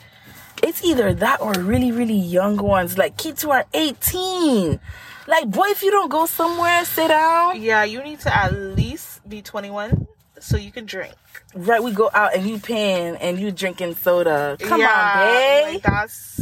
It's 0.63 0.83
either 0.83 1.13
that 1.13 1.41
or 1.41 1.53
really, 1.53 1.91
really 1.91 2.17
young 2.17 2.57
ones, 2.57 2.97
like 2.97 3.17
kids 3.17 3.43
who 3.43 3.51
are 3.51 3.65
18. 3.73 4.79
Like, 5.27 5.49
boy, 5.49 5.67
if 5.67 5.83
you 5.83 5.91
don't 5.91 6.09
go 6.09 6.25
somewhere, 6.25 6.83
sit 6.85 7.09
down. 7.09 7.61
Yeah, 7.61 7.83
you 7.83 8.01
need 8.01 8.19
to 8.21 8.35
at 8.35 8.53
least 8.53 9.27
be 9.27 9.41
21 9.41 10.07
so 10.39 10.57
you 10.57 10.71
can 10.71 10.85
drink. 10.85 11.13
Right, 11.53 11.81
we 11.83 11.91
go 11.91 12.09
out 12.13 12.35
and 12.35 12.47
you 12.47 12.59
paying 12.59 13.15
and 13.17 13.39
you 13.39 13.51
drinking 13.51 13.95
soda. 13.95 14.57
Come 14.59 14.79
yeah, 14.81 15.13
on, 15.15 15.65
babe. 15.65 15.73
Like 15.75 15.83
that's. 15.83 16.39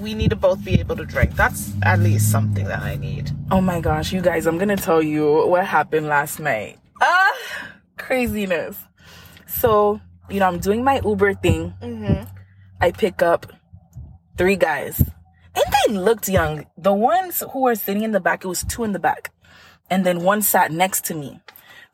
We 0.00 0.14
need 0.14 0.30
to 0.30 0.36
both 0.36 0.64
be 0.64 0.78
able 0.80 0.96
to 0.96 1.04
drink. 1.04 1.34
That's 1.34 1.72
at 1.82 2.00
least 2.00 2.30
something 2.30 2.64
that 2.66 2.82
I 2.82 2.96
need. 2.96 3.30
Oh 3.50 3.60
my 3.60 3.80
gosh, 3.80 4.12
you 4.12 4.20
guys, 4.20 4.46
I'm 4.46 4.58
gonna 4.58 4.76
tell 4.76 5.02
you 5.02 5.46
what 5.46 5.66
happened 5.66 6.06
last 6.06 6.40
night. 6.40 6.78
Ah, 7.00 7.32
craziness. 7.98 8.76
So, 9.46 10.00
you 10.30 10.40
know, 10.40 10.46
I'm 10.46 10.58
doing 10.58 10.84
my 10.84 11.00
Uber 11.04 11.34
thing. 11.34 11.74
Mm-hmm. 11.82 12.24
I 12.80 12.90
pick 12.90 13.22
up 13.22 13.52
three 14.36 14.56
guys. 14.56 15.00
And 15.00 15.64
they 15.72 15.94
looked 15.94 16.28
young. 16.28 16.66
The 16.76 16.92
ones 16.92 17.42
who 17.52 17.62
were 17.62 17.74
sitting 17.74 18.02
in 18.02 18.12
the 18.12 18.20
back, 18.20 18.44
it 18.44 18.48
was 18.48 18.64
two 18.64 18.84
in 18.84 18.92
the 18.92 18.98
back. 18.98 19.32
And 19.88 20.04
then 20.04 20.20
one 20.20 20.42
sat 20.42 20.70
next 20.70 21.04
to 21.06 21.14
me. 21.14 21.40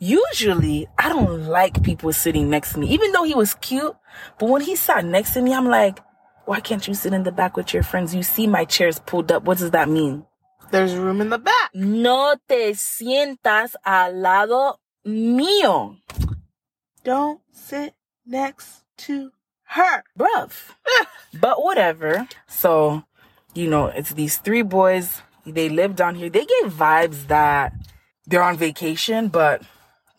Usually, 0.01 0.89
I 0.99 1.09
don't 1.09 1.47
like 1.47 1.85
people 1.85 2.13
sitting 2.13 2.51
next 2.51 2.73
to 2.73 2.81
me, 2.81 2.89
even 2.89 3.13
though 3.13 3.23
he 3.23 3.35
was 3.35 3.55
cute. 3.55 3.95
But 4.39 4.49
when 4.49 4.63
he 4.63 4.75
sat 4.75 5.05
next 5.05 5.35
to 5.35 5.43
me, 5.43 5.55
I'm 5.55 5.69
like, 5.69 6.01
why 6.45 6.61
can't 6.61 6.87
you 6.87 6.95
sit 6.95 7.13
in 7.13 7.23
the 7.23 7.33
back 7.33 7.57
with 7.57 7.73
your 7.73 7.83
friends? 7.83 8.15
You 8.15 8.23
see 8.23 8.47
my 8.47 8.65
chair's 8.65 8.99
pulled 8.99 9.31
up. 9.31 9.45
What 9.45 9.59
does 9.59 9.71
that 9.71 9.89
mean? 9.89 10.27
There's 10.71 10.95
room 10.95 11.21
in 11.21 11.29
the 11.29 11.39
back. 11.39 11.71
No 11.75 12.35
te 12.49 12.73
sientas 12.73 13.75
al 13.85 14.15
lado 14.15 14.81
mío. 15.07 15.97
Don't 17.05 17.41
sit 17.53 17.95
next 18.27 18.83
to 18.99 19.33
her. 19.65 20.03
Bruv. 20.19 20.53
but 21.41 21.63
whatever. 21.63 22.27
So, 22.47 23.05
you 23.55 23.69
know, 23.69 23.87
it's 23.87 24.11
these 24.11 24.39
three 24.39 24.63
boys. 24.63 25.21
They 25.45 25.69
live 25.69 25.97
down 25.97 26.15
here. 26.15 26.31
They 26.31 26.47
gave 26.47 26.73
vibes 26.73 27.27
that 27.27 27.75
they're 28.27 28.43
on 28.43 28.57
vacation, 28.57 29.29
but 29.29 29.63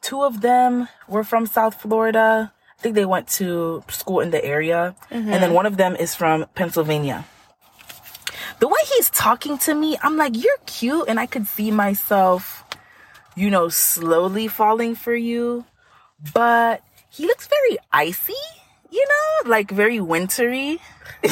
two 0.02 0.22
of 0.22 0.42
them 0.42 0.88
were 1.08 1.24
from 1.24 1.46
South 1.46 1.82
Florida. 1.82 2.54
Think 2.84 2.96
they 2.96 3.06
went 3.06 3.28
to 3.40 3.82
school 3.88 4.20
in 4.20 4.30
the 4.32 4.44
area. 4.44 4.94
And 5.10 5.42
then 5.42 5.54
one 5.54 5.66
of 5.66 5.78
them 5.78 5.96
is 5.96 6.14
from 6.14 6.46
Pennsylvania. 6.54 7.26
The 8.60 8.68
way 8.68 8.80
he's 8.96 9.10
talking 9.10 9.58
to 9.60 9.74
me, 9.74 9.98
I'm 10.04 10.18
like, 10.18 10.36
you're 10.36 10.62
cute. 10.66 11.06
And 11.08 11.20
I 11.20 11.26
could 11.26 11.48
see 11.48 11.72
myself, 11.72 12.64
you 13.36 13.50
know, 13.50 13.70
slowly 13.70 14.48
falling 14.48 14.96
for 14.96 15.16
you. 15.16 15.66
But 16.34 16.84
he 17.10 17.26
looks 17.26 17.48
very 17.48 17.78
icy, 17.92 18.44
you 18.92 19.06
know, 19.08 19.50
like 19.50 19.72
very 19.72 20.00
wintry. 20.02 20.80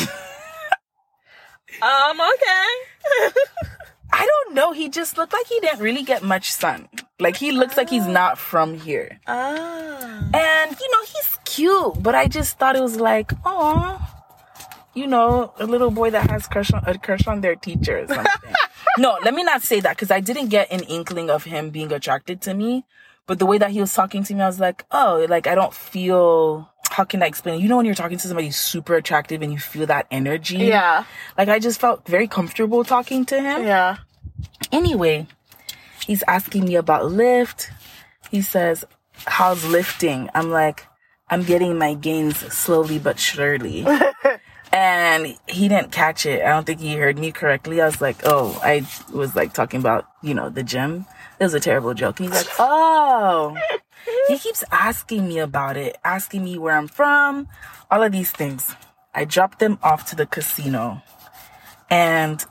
Um, 1.82 2.20
okay. 2.22 3.32
I 4.14 4.28
don't 4.28 4.54
know. 4.54 4.72
He 4.72 4.90
just 4.90 5.18
looked 5.18 5.34
like 5.34 5.48
he 5.48 5.60
didn't 5.62 5.80
really 5.80 6.04
get 6.04 6.22
much 6.22 6.52
sun. 6.52 6.88
Like 7.22 7.38
he 7.38 7.52
looks 7.52 7.78
like 7.78 7.90
he's 7.90 8.08
not 8.08 8.38
from 8.38 8.78
here. 8.78 9.20
ah. 9.28 10.30
And 10.34 10.80
you 10.80 10.92
know, 10.92 11.04
he's 11.04 11.38
cute, 11.46 12.02
but 12.02 12.16
I 12.16 12.28
just 12.28 12.58
thought 12.58 12.76
it 12.76 12.82
was 12.82 13.00
like, 13.00 13.32
oh, 13.46 14.00
you 14.94 15.08
know, 15.08 15.54
a 15.60 15.66
little 15.66 15.92
boy 15.92 16.10
that 16.10 16.30
has 16.30 16.48
crush 16.48 16.74
on 16.74 16.84
a 16.86 16.98
crush 16.98 17.28
on 17.28 17.42
their 17.42 17.56
teacher 17.56 18.00
or 18.00 18.08
something. 18.08 18.54
no, 18.98 19.18
let 19.24 19.34
me 19.34 19.44
not 19.44 19.62
say 19.62 19.80
that 19.82 19.96
because 19.96 20.12
I 20.12 20.20
didn't 20.20 20.50
get 20.50 20.72
an 20.72 20.82
inkling 20.82 21.30
of 21.30 21.44
him 21.44 21.70
being 21.70 21.92
attracted 21.94 22.42
to 22.42 22.54
me. 22.54 22.86
But 23.28 23.40
the 23.40 23.46
way 23.46 23.60
that 23.60 23.72
he 23.72 23.80
was 23.80 23.94
talking 23.94 24.24
to 24.24 24.34
me, 24.34 24.42
I 24.42 24.48
was 24.48 24.60
like, 24.60 24.84
oh, 24.92 25.26
like 25.30 25.46
I 25.48 25.56
don't 25.56 25.74
feel 25.74 26.70
how 26.90 27.06
can 27.06 27.24
I 27.24 27.28
explain? 27.28 27.62
You 27.62 27.70
know 27.70 27.78
when 27.78 27.86
you're 27.86 27.96
talking 27.96 28.18
to 28.18 28.28
somebody 28.28 28.52
super 28.52 28.96
attractive 28.96 29.42
and 29.42 29.54
you 29.54 29.60
feel 29.60 29.86
that 29.86 30.08
energy. 30.12 30.58
Yeah. 30.58 31.06
Like 31.38 31.48
I 31.48 31.60
just 31.60 31.80
felt 31.80 32.06
very 32.06 32.28
comfortable 32.28 32.84
talking 32.84 33.26
to 33.28 33.40
him. 33.40 33.64
Yeah. 33.64 33.98
Anyway, 34.72 35.28
he's 36.06 36.24
asking 36.28 36.66
me 36.66 36.76
about 36.76 37.12
lift. 37.12 37.72
He 38.30 38.42
says, 38.42 38.86
"How's 39.26 39.66
lifting?" 39.66 40.30
I'm 40.34 40.52
like, 40.52 40.88
"I'm 41.30 41.44
getting 41.44 41.78
my 41.78 41.94
gains 41.94 42.38
slowly 42.54 43.00
but 43.00 43.20
surely." 43.20 43.86
and 44.74 45.38
he 45.48 45.68
didn't 45.68 45.92
catch 45.92 46.26
it. 46.26 46.42
I 46.42 46.50
don't 46.50 46.66
think 46.66 46.80
he 46.80 46.96
heard 46.96 47.18
me 47.18 47.32
correctly. 47.32 47.82
I 47.82 47.86
was 47.86 48.02
like, 48.02 48.18
"Oh, 48.24 48.60
I 48.64 48.88
was 49.14 49.36
like 49.36 49.54
talking 49.54 49.80
about, 49.80 50.06
you 50.22 50.34
know, 50.34 50.50
the 50.50 50.64
gym." 50.64 51.06
It 51.40 51.44
was 51.44 51.54
a 51.54 51.60
terrible 51.60 51.94
joke. 51.94 52.20
He's 52.20 52.32
like, 52.32 52.48
"Oh." 52.60 53.58
He 54.28 54.38
keeps 54.38 54.64
asking 54.72 55.28
me 55.28 55.40
about 55.40 55.78
it, 55.78 55.98
asking 56.04 56.44
me 56.44 56.58
where 56.58 56.76
I'm 56.76 56.88
from, 56.88 57.48
all 57.90 58.02
of 58.02 58.12
these 58.12 58.32
things. 58.32 58.76
I 59.14 59.26
dropped 59.26 59.60
them 59.60 59.78
off 59.84 60.10
to 60.10 60.16
the 60.16 60.26
casino. 60.26 61.02
And 61.90 62.44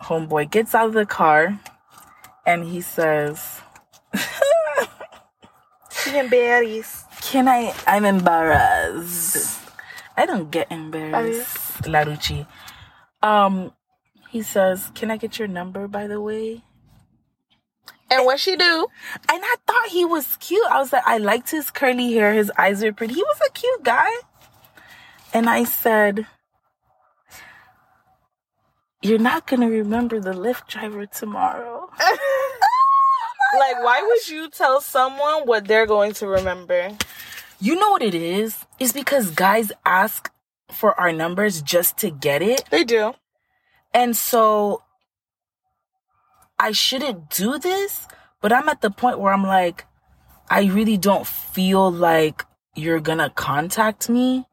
homeboy 0.00 0.50
gets 0.50 0.74
out 0.74 0.86
of 0.86 0.94
the 0.94 1.06
car 1.06 1.58
and 2.48 2.64
he 2.64 2.80
says, 2.80 3.60
berries. 6.30 7.04
Can 7.20 7.46
I? 7.46 7.74
I'm 7.86 8.06
embarrassed. 8.06 9.60
I 10.16 10.24
don't 10.24 10.50
get 10.50 10.72
embarrassed, 10.72 11.82
Larucci. 11.82 12.46
Um, 13.22 13.72
he 14.30 14.40
says, 14.40 14.90
Can 14.94 15.10
I 15.10 15.18
get 15.18 15.38
your 15.38 15.46
number, 15.46 15.86
by 15.88 16.06
the 16.06 16.22
way? 16.22 16.64
And 18.10 18.24
what 18.24 18.40
she 18.40 18.56
do? 18.56 18.86
And 19.30 19.42
I 19.44 19.54
thought 19.66 19.88
he 19.88 20.06
was 20.06 20.36
cute. 20.40 20.64
I 20.70 20.78
was 20.78 20.94
like, 20.94 21.02
I 21.04 21.18
liked 21.18 21.50
his 21.50 21.70
curly 21.70 22.14
hair. 22.14 22.32
His 22.32 22.50
eyes 22.56 22.82
were 22.82 22.94
pretty. 22.94 23.12
He 23.12 23.22
was 23.22 23.38
a 23.46 23.52
cute 23.52 23.84
guy. 23.84 24.10
And 25.34 25.50
I 25.50 25.64
said, 25.64 26.26
You're 29.02 29.18
not 29.18 29.46
going 29.46 29.60
to 29.60 29.68
remember 29.68 30.20
the 30.20 30.32
Lyft 30.32 30.66
driver 30.68 31.06
tomorrow. 31.06 31.90
Like, 33.58 33.82
why 33.82 34.02
would 34.02 34.28
you 34.28 34.50
tell 34.50 34.80
someone 34.80 35.46
what 35.46 35.66
they're 35.66 35.86
going 35.86 36.12
to 36.14 36.26
remember? 36.26 36.90
You 37.60 37.76
know 37.76 37.90
what 37.90 38.02
it 38.02 38.14
is? 38.14 38.66
It's 38.78 38.92
because 38.92 39.30
guys 39.30 39.72
ask 39.86 40.30
for 40.70 40.98
our 41.00 41.12
numbers 41.12 41.62
just 41.62 41.96
to 41.98 42.10
get 42.10 42.42
it. 42.42 42.64
They 42.70 42.84
do. 42.84 43.14
And 43.94 44.16
so 44.16 44.82
I 46.58 46.72
shouldn't 46.72 47.30
do 47.30 47.58
this, 47.58 48.06
but 48.42 48.52
I'm 48.52 48.68
at 48.68 48.82
the 48.82 48.90
point 48.90 49.18
where 49.18 49.32
I'm 49.32 49.44
like, 49.44 49.86
I 50.50 50.64
really 50.64 50.98
don't 50.98 51.26
feel 51.26 51.90
like 51.90 52.44
you're 52.74 53.00
gonna 53.00 53.30
contact 53.30 54.08
me. 54.10 54.46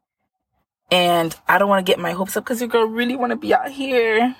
And 0.90 1.34
I 1.48 1.58
don't 1.58 1.68
want 1.68 1.84
to 1.84 1.90
get 1.90 1.98
my 1.98 2.12
hopes 2.12 2.36
up 2.36 2.44
because 2.44 2.60
you're 2.60 2.68
gonna 2.68 2.86
really 2.86 3.16
want 3.16 3.30
to 3.30 3.36
be 3.36 3.52
out 3.52 3.70
here 3.70 4.36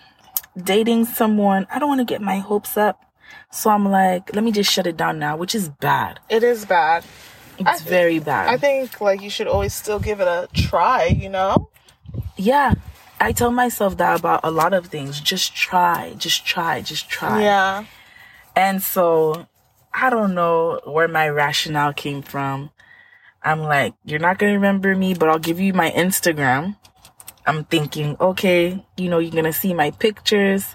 dating 0.56 1.04
someone. 1.04 1.66
I 1.70 1.78
don't 1.78 1.88
want 1.88 2.00
to 2.00 2.04
get 2.04 2.22
my 2.22 2.38
hopes 2.38 2.76
up. 2.76 3.02
So 3.50 3.70
I'm 3.70 3.88
like, 3.90 4.34
let 4.34 4.44
me 4.44 4.52
just 4.52 4.70
shut 4.70 4.86
it 4.86 4.96
down 4.96 5.18
now, 5.18 5.36
which 5.36 5.54
is 5.54 5.68
bad. 5.68 6.20
It 6.28 6.42
is 6.42 6.64
bad. 6.64 7.04
It's 7.58 7.82
very 7.82 8.18
bad. 8.18 8.48
I 8.48 8.56
think 8.58 9.00
like 9.00 9.22
you 9.22 9.30
should 9.30 9.46
always 9.46 9.74
still 9.74 9.98
give 9.98 10.20
it 10.20 10.28
a 10.28 10.48
try, 10.52 11.06
you 11.06 11.28
know? 11.28 11.70
yeah. 12.36 12.74
I 13.18 13.32
tell 13.32 13.50
myself 13.50 13.96
that 13.96 14.20
about 14.20 14.40
a 14.44 14.50
lot 14.50 14.74
of 14.74 14.88
things. 14.88 15.20
Just 15.20 15.56
try, 15.56 16.14
just 16.18 16.44
try, 16.44 16.82
just 16.82 17.08
try. 17.08 17.42
Yeah. 17.42 17.84
And 18.54 18.82
so 18.82 19.46
I 19.92 20.10
don't 20.10 20.34
know 20.34 20.80
where 20.84 21.08
my 21.08 21.28
rationale 21.28 21.94
came 21.94 22.20
from. 22.20 22.70
I'm 23.46 23.60
like, 23.62 23.94
you're 24.04 24.18
not 24.18 24.38
going 24.38 24.50
to 24.52 24.58
remember 24.58 24.96
me, 24.96 25.14
but 25.14 25.28
I'll 25.28 25.38
give 25.38 25.60
you 25.60 25.72
my 25.72 25.92
Instagram. 25.92 26.76
I'm 27.46 27.64
thinking, 27.64 28.16
okay, 28.20 28.84
you 28.96 29.08
know, 29.08 29.20
you're 29.20 29.30
going 29.30 29.44
to 29.44 29.52
see 29.52 29.72
my 29.72 29.92
pictures. 29.92 30.74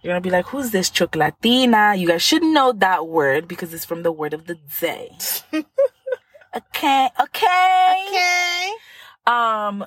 You're 0.00 0.12
going 0.12 0.22
to 0.22 0.26
be 0.26 0.30
like, 0.30 0.46
who's 0.46 0.70
this 0.70 0.88
chocolatina? 0.88 1.98
You 1.98 2.06
guys 2.06 2.22
should 2.22 2.44
know 2.44 2.70
that 2.74 3.08
word 3.08 3.48
because 3.48 3.74
it's 3.74 3.84
from 3.84 4.04
the 4.04 4.12
word 4.12 4.34
of 4.34 4.46
the 4.46 4.54
day. 4.80 5.10
okay, 6.56 7.08
okay. 7.20 8.06
Okay. 8.08 8.72
Um, 9.26 9.84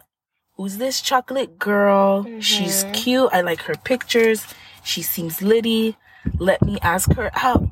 who's 0.58 0.76
this 0.76 1.00
chocolate 1.00 1.58
girl? 1.58 2.28
She's 2.42 2.86
cute. 2.92 3.30
I 3.32 3.40
like 3.40 3.62
her 3.62 3.76
pictures. 3.76 4.46
She 4.84 5.02
seems 5.02 5.42
litty. 5.42 5.96
Let 6.38 6.62
me 6.62 6.80
ask 6.82 7.14
her 7.14 7.32
out 7.34 7.64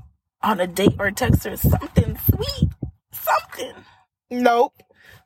on 0.41 0.61
a 0.61 0.67
date 0.67 0.95
or 0.99 1.11
text 1.11 1.43
her 1.43 1.57
something 1.57 2.17
sweet. 2.31 2.69
Something. 3.11 3.73
Nope. 4.33 4.73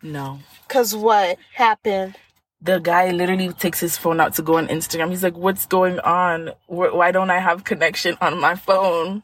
No. 0.03 0.39
Cause 0.67 0.93
what 0.95 1.37
happened? 1.53 2.15
The 2.61 2.79
guy 2.79 3.11
literally 3.11 3.53
takes 3.53 3.79
his 3.79 3.97
phone 3.97 4.19
out 4.19 4.33
to 4.35 4.41
go 4.41 4.57
on 4.57 4.67
Instagram. 4.67 5.09
He's 5.09 5.23
like, 5.23 5.37
what's 5.37 5.65
going 5.65 5.99
on? 5.99 6.51
Why 6.67 7.11
don't 7.11 7.29
I 7.29 7.39
have 7.39 7.63
connection 7.63 8.17
on 8.19 8.39
my 8.39 8.55
phone? 8.55 9.23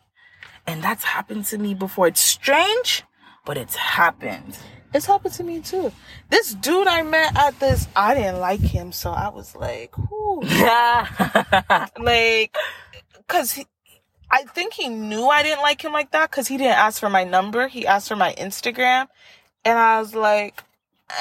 And 0.66 0.82
that's 0.82 1.04
happened 1.04 1.46
to 1.46 1.58
me 1.58 1.74
before. 1.74 2.08
It's 2.08 2.22
strange, 2.22 3.04
but 3.46 3.58
it's 3.58 3.76
happened. 3.76 4.58
It's 4.94 5.06
happened 5.06 5.34
to 5.34 5.44
me 5.44 5.60
too. 5.60 5.92
This 6.30 6.54
dude 6.54 6.88
I 6.88 7.02
met 7.02 7.36
at 7.36 7.60
this, 7.60 7.88
I 7.96 8.14
didn't 8.14 8.40
like 8.40 8.62
him, 8.62 8.94
so 8.94 9.12
I 9.12 9.30
was 9.30 9.56
like, 9.56 9.98
whoo. 9.98 10.42
like, 12.00 12.56
cause 13.28 13.52
he, 13.52 13.66
I 14.32 14.44
think 14.44 14.74
he 14.74 14.88
knew 14.88 15.26
I 15.26 15.44
didn't 15.44 15.62
like 15.62 15.84
him 15.84 15.92
like 15.92 16.12
that, 16.12 16.32
cause 16.32 16.48
he 16.48 16.58
didn't 16.58 16.78
ask 16.78 17.00
for 17.02 17.10
my 17.10 17.26
number. 17.26 17.68
He 17.68 17.86
asked 17.86 18.08
for 18.08 18.16
my 18.16 18.34
Instagram, 18.38 19.08
and 19.66 19.80
I 19.80 20.00
was 20.00 20.16
like, 20.16 20.64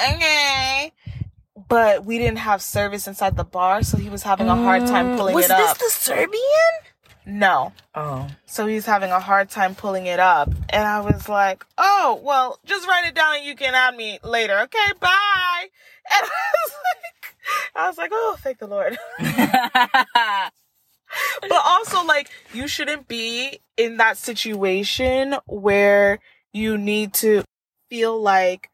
okay. 0.09 0.91
But 1.67 2.05
we 2.05 2.17
didn't 2.17 2.39
have 2.39 2.61
service 2.61 3.07
inside 3.07 3.37
the 3.37 3.43
bar, 3.43 3.83
so 3.83 3.97
he 3.97 4.09
was 4.09 4.23
having 4.23 4.47
a 4.47 4.55
hard 4.55 4.85
time 4.85 5.07
mm, 5.07 5.17
pulling 5.17 5.35
Was 5.35 5.45
it 5.45 5.51
up. 5.51 5.59
Was 5.59 5.77
this 5.77 5.95
the 5.95 5.99
Serbian? 6.01 6.73
no. 7.25 7.73
Oh. 7.95 8.27
So 8.45 8.67
he's 8.67 8.85
having 8.85 9.11
a 9.11 9.19
hard 9.19 9.49
time 9.49 9.75
pulling 9.75 10.05
it 10.07 10.19
up. 10.19 10.49
And 10.69 10.83
I 10.83 10.99
was 11.01 11.29
like, 11.29 11.65
oh, 11.77 12.19
well, 12.23 12.59
just 12.65 12.87
write 12.87 13.05
it 13.05 13.15
down 13.15 13.37
and 13.37 13.45
you 13.45 13.55
can 13.55 13.73
add 13.75 13.95
me 13.95 14.19
later. 14.23 14.59
Okay, 14.59 14.91
bye. 14.99 15.09
And 16.11 16.21
I 16.21 16.53
was 16.65 16.73
like, 16.83 17.35
I 17.75 17.87
was 17.87 17.97
like, 17.97 18.11
oh, 18.13 18.35
thank 18.39 18.59
the 18.59 18.67
Lord. 18.67 18.97
but 21.41 21.61
also, 21.65 22.03
like, 22.03 22.29
you 22.53 22.67
shouldn't 22.67 23.07
be 23.07 23.59
in 23.77 23.97
that 23.97 24.17
situation 24.17 25.35
where 25.45 26.19
you 26.51 26.77
need 26.77 27.13
to 27.15 27.45
feel 27.89 28.19
like 28.19 28.69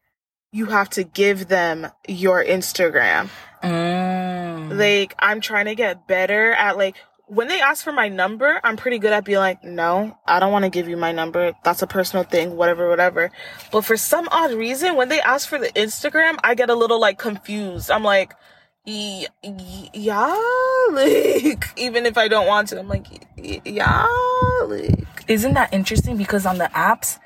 you 0.52 0.66
have 0.66 0.90
to 0.90 1.04
give 1.04 1.48
them 1.48 1.88
your 2.08 2.44
Instagram. 2.44 3.28
Mm. 3.62 4.76
Like, 4.76 5.14
I'm 5.18 5.40
trying 5.40 5.66
to 5.66 5.74
get 5.74 6.06
better 6.06 6.52
at 6.52 6.76
like 6.76 6.96
when 7.30 7.46
they 7.46 7.60
ask 7.60 7.84
for 7.84 7.92
my 7.92 8.08
number, 8.08 8.60
I'm 8.64 8.76
pretty 8.76 8.98
good 8.98 9.12
at 9.12 9.24
being 9.24 9.38
like, 9.38 9.62
no, 9.62 10.18
I 10.26 10.40
don't 10.40 10.50
want 10.50 10.64
to 10.64 10.68
give 10.68 10.88
you 10.88 10.96
my 10.96 11.12
number. 11.12 11.52
That's 11.62 11.80
a 11.80 11.86
personal 11.86 12.24
thing, 12.24 12.56
whatever, 12.56 12.88
whatever. 12.88 13.30
But 13.70 13.82
for 13.82 13.96
some 13.96 14.28
odd 14.32 14.52
reason, 14.52 14.96
when 14.96 15.08
they 15.08 15.20
ask 15.20 15.48
for 15.48 15.56
the 15.56 15.68
Instagram, 15.68 16.38
I 16.42 16.56
get 16.56 16.70
a 16.70 16.74
little 16.74 16.98
like 16.98 17.18
confused. 17.18 17.88
I'm 17.88 18.02
like, 18.02 18.32
yeah, 18.84 20.36
like, 20.92 21.64
even 21.76 22.04
if 22.04 22.18
I 22.18 22.26
don't 22.26 22.48
want 22.48 22.68
to, 22.68 22.80
I'm 22.80 22.88
like, 22.88 23.06
yeah, 23.36 24.08
like, 24.64 25.24
Isn't 25.28 25.54
that 25.54 25.72
interesting? 25.72 26.16
Because 26.16 26.46
on 26.46 26.58
the 26.58 26.70
apps, 26.74 27.20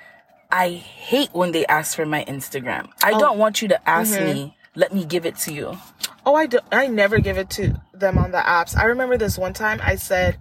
I 0.54 0.70
hate 0.70 1.30
when 1.32 1.50
they 1.50 1.66
ask 1.66 1.96
for 1.96 2.06
my 2.06 2.24
Instagram. 2.26 2.88
I 3.02 3.14
oh. 3.14 3.18
don't 3.18 3.38
want 3.38 3.60
you 3.60 3.66
to 3.68 3.88
ask 3.90 4.14
mm-hmm. 4.14 4.24
me. 4.24 4.56
Let 4.76 4.94
me 4.94 5.04
give 5.04 5.26
it 5.26 5.36
to 5.38 5.52
you. 5.52 5.76
Oh, 6.24 6.36
I 6.36 6.46
don't. 6.46 6.64
I 6.70 6.86
never 6.86 7.18
give 7.18 7.38
it 7.38 7.50
to 7.50 7.82
them 7.92 8.18
on 8.18 8.30
the 8.30 8.38
apps. 8.38 8.76
I 8.76 8.84
remember 8.84 9.16
this 9.16 9.36
one 9.36 9.52
time 9.52 9.80
I 9.82 9.96
said, 9.96 10.38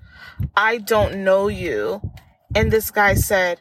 I 0.56 0.78
don't 0.78 1.24
know 1.24 1.48
you. 1.48 2.00
And 2.54 2.70
this 2.72 2.92
guy 2.92 3.16
said, 3.16 3.60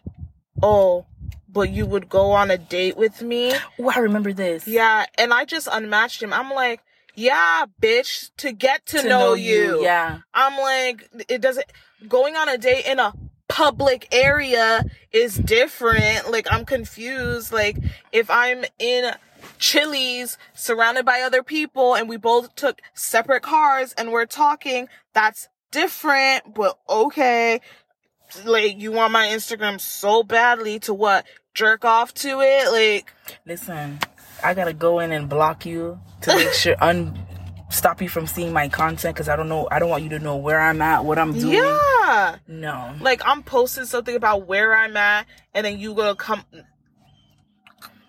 Oh, 0.63 1.07
but 1.49 1.71
you 1.71 1.87
would 1.87 2.11
go 2.11 2.33
on 2.33 2.51
a 2.51 2.59
date 2.59 2.99
with 2.99 3.23
me? 3.23 3.55
Oh, 3.81 3.91
I 3.95 4.01
remember 4.01 4.35
this. 4.35 4.69
Yeah. 4.69 5.07
And 5.17 5.33
I 5.33 5.47
just 5.47 5.69
unmatched 5.73 6.23
him. 6.23 6.35
I'm 6.35 6.51
like, 6.51 6.81
Yeah, 7.15 7.65
bitch, 7.81 8.31
to 8.37 8.53
get 8.53 8.85
to, 8.87 9.01
To 9.01 9.09
know, 9.09 9.33
you. 9.33 9.83
Yeah. 9.83 10.19
I'm 10.35 10.61
like, 10.61 11.09
it 11.31 11.41
doesn't, 11.41 11.67
going 12.09 12.37
on 12.37 12.51
a 12.51 12.59
date 12.59 12.85
in 12.85 12.99
a 12.99 13.15
public 13.53 14.09
area 14.13 14.83
is 15.13 15.35
different. 15.37 16.31
Like, 16.31 16.47
I'm 16.51 16.65
confused. 16.65 17.53
Like, 17.53 17.77
if 18.11 18.31
I'm 18.31 18.65
in 18.79 19.13
Chili's 19.59 20.39
surrounded 20.55 21.05
by 21.05 21.21
other 21.21 21.43
people 21.43 21.95
and 21.95 22.09
we 22.09 22.17
both 22.17 22.55
took 22.55 22.81
separate 22.95 23.43
cars 23.43 23.93
and 23.99 24.11
we're 24.11 24.25
talking, 24.25 24.89
that's 25.13 25.49
different, 25.71 26.55
but 26.55 26.79
okay. 26.89 27.61
Like, 28.43 28.79
you 28.79 28.91
want 28.91 29.13
my 29.13 29.27
Instagram 29.27 29.79
so 29.79 30.23
badly 30.23 30.79
to 30.81 30.95
what? 30.95 31.27
Jerk 31.53 31.85
off 31.85 32.15
to 32.15 32.41
it? 32.41 32.73
Like, 32.73 33.13
Listen, 33.45 33.99
I 34.43 34.55
gotta 34.55 34.73
go 34.73 34.99
in 35.01 35.13
and 35.13 35.29
block 35.29 35.67
you 35.67 36.01
to 36.23 36.35
make 36.35 36.55
sure 36.55 36.75
un 36.81 37.22
stop 37.73 38.01
you 38.03 38.09
from 38.09 38.27
seeing 38.27 38.53
my 38.53 38.69
content 38.69 39.15
because 39.15 39.29
I 39.29 39.37
don't 39.37 39.49
know. 39.49 39.67
I 39.71 39.79
don't 39.79 39.89
want 39.89 40.03
you 40.05 40.11
to 40.11 40.19
know 40.19 40.37
where 40.37 40.61
I'm 40.61 40.81
at, 40.83 41.05
what 41.05 41.19
I'm 41.19 41.33
doing. 41.33 41.55
yeah. 41.55 42.37
No. 42.47 42.95
Like, 43.01 43.23
I'm 43.25 43.43
posting 43.43 43.85
something 43.87 44.15
about 44.15 44.47
where 44.47 44.75
I'm 44.75 44.97
at 44.97 45.27
and 45.55 45.65
then 45.67 45.79
you 45.79 45.95
gonna 45.95 46.15
come. 46.15 46.45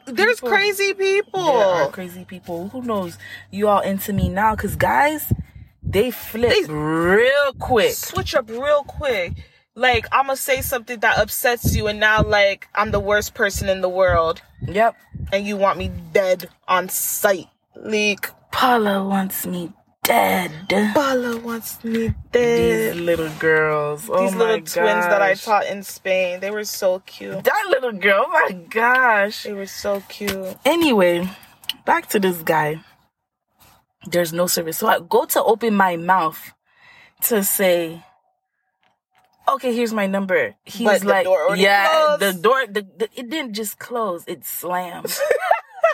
there's 0.06 0.36
People- 0.38 0.49
crazy 0.49 0.93
people. 0.93 1.43
There 1.45 1.84
are 1.84 1.89
crazy 1.89 2.26
people. 2.26 2.69
Who 2.69 2.82
knows? 2.82 3.17
You 3.52 3.69
all 3.69 3.80
into 3.82 4.12
me 4.13 4.30
now? 4.30 4.56
Cause 4.56 4.76
guys, 4.76 5.32
they 5.82 6.12
flip 6.12 6.52
They- 6.67 6.73
real 6.73 7.54
quick. 7.60 7.93
Switch 7.93 8.36
up 8.36 8.49
real 8.49 8.84
quick. 8.84 9.34
Like 9.76 10.06
I'm 10.12 10.28
gonna 10.28 10.38
say 10.38 10.62
something 10.62 10.99
that 10.99 11.17
upsets 11.17 11.76
you, 11.76 11.88
and 11.88 11.99
now 11.99 12.21
like 12.21 12.67
I'm 12.76 12.91
the 12.91 12.99
worst 12.99 13.34
person 13.34 13.69
in 13.69 13.82
the 13.82 13.89
world, 13.89 14.41
Yep. 14.67 14.95
and 15.32 15.47
you 15.47 15.58
want 15.58 15.80
me 15.80 15.88
dead 16.12 16.47
on 16.67 16.89
sight. 16.89 17.47
Like 17.76 18.30
Paula 18.53 19.03
wants 19.03 19.45
me 19.45 19.73
dead. 20.03 20.51
Paula 20.93 21.37
wants 21.39 21.83
me 21.83 22.13
dead. 22.31 22.93
These 22.93 22.95
dead. 22.95 22.97
little 22.97 23.29
girls. 23.39 24.09
Oh 24.09 24.21
These 24.21 24.35
little 24.35 24.57
my 24.57 24.59
twins 24.59 25.05
that 25.09 25.21
I 25.21 25.33
taught 25.33 25.65
in 25.65 25.81
Spain, 25.83 26.39
they 26.39 26.51
were 26.51 26.63
so 26.63 26.99
cute. 26.99 27.43
That 27.43 27.65
little 27.69 27.91
girl. 27.91 28.25
Oh 28.27 28.31
my 28.31 28.51
gosh. 28.69 29.43
They 29.43 29.53
were 29.53 29.65
so 29.65 30.01
cute. 30.07 30.55
Anyway, 30.65 31.27
back 31.85 32.07
to 32.09 32.19
this 32.19 32.41
guy. 32.43 32.79
There's 34.05 34.31
no 34.31 34.47
service. 34.47 34.77
So 34.77 34.87
I 34.87 34.99
go 34.99 35.25
to 35.25 35.43
open 35.43 35.75
my 35.75 35.97
mouth 35.97 36.53
to 37.23 37.43
say, 37.43 38.03
okay, 39.49 39.73
here's 39.75 39.93
my 39.93 40.07
number. 40.07 40.55
He's 40.63 40.85
But 40.85 41.01
the 41.01 41.07
like, 41.07 41.25
door 41.25 41.41
already 41.47 41.63
yeah, 41.63 41.89
closed. 41.89 42.21
the 42.21 42.41
door, 42.41 42.67
the, 42.67 42.81
the, 42.97 43.09
it 43.15 43.29
didn't 43.29 43.53
just 43.53 43.79
close, 43.79 44.23
it 44.27 44.45
slammed. 44.45 45.17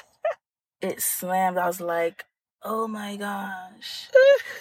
it 0.82 1.02
slammed. 1.02 1.58
I 1.58 1.68
was 1.68 1.80
like, 1.80 2.26
oh 2.64 2.88
my 2.88 3.16
gosh. 3.16 4.10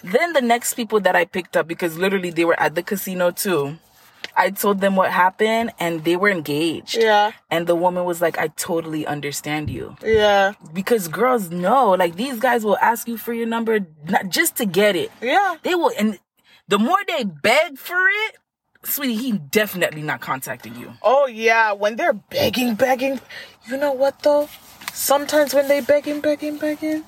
then 0.03 0.33
the 0.33 0.41
next 0.41 0.73
people 0.75 0.99
that 1.01 1.15
I 1.15 1.25
picked 1.25 1.55
up, 1.57 1.67
because 1.67 1.97
literally 1.97 2.29
they 2.31 2.45
were 2.45 2.59
at 2.59 2.75
the 2.75 2.83
casino 2.83 3.31
too, 3.31 3.77
I 4.35 4.51
told 4.51 4.79
them 4.79 4.95
what 4.95 5.11
happened 5.11 5.71
and 5.79 6.03
they 6.05 6.15
were 6.15 6.29
engaged. 6.29 6.95
Yeah, 6.99 7.31
And 7.49 7.67
the 7.67 7.75
woman 7.75 8.05
was 8.05 8.21
like, 8.21 8.37
I 8.37 8.47
totally 8.49 9.05
understand 9.05 9.69
you. 9.69 9.95
yeah, 10.05 10.53
Because 10.73 11.07
girls 11.07 11.49
know, 11.49 11.91
like 11.91 12.15
these 12.15 12.39
guys 12.39 12.63
will 12.63 12.77
ask 12.77 13.07
you 13.07 13.17
for 13.17 13.33
your 13.33 13.47
number 13.47 13.79
not 14.07 14.29
just 14.29 14.55
to 14.57 14.65
get 14.65 14.95
it. 14.95 15.11
yeah. 15.21 15.55
They 15.63 15.75
will, 15.75 15.91
and 15.97 16.19
the 16.67 16.79
more 16.79 16.99
they 17.07 17.23
beg 17.23 17.77
for 17.77 17.97
it, 18.07 18.35
sweetie, 18.83 19.15
he 19.15 19.31
definitely 19.33 20.01
not 20.03 20.21
contacting 20.21 20.75
you. 20.75 20.93
Oh 21.01 21.27
yeah, 21.27 21.73
when 21.73 21.95
they're 21.97 22.13
begging, 22.13 22.75
begging. 22.75 23.19
You 23.67 23.75
know 23.77 23.91
what 23.91 24.19
though? 24.23 24.47
Sometimes 24.93 25.53
when 25.53 25.67
they 25.67 25.81
begging, 25.81 26.21
begging, 26.21 26.57
begging. 26.57 27.03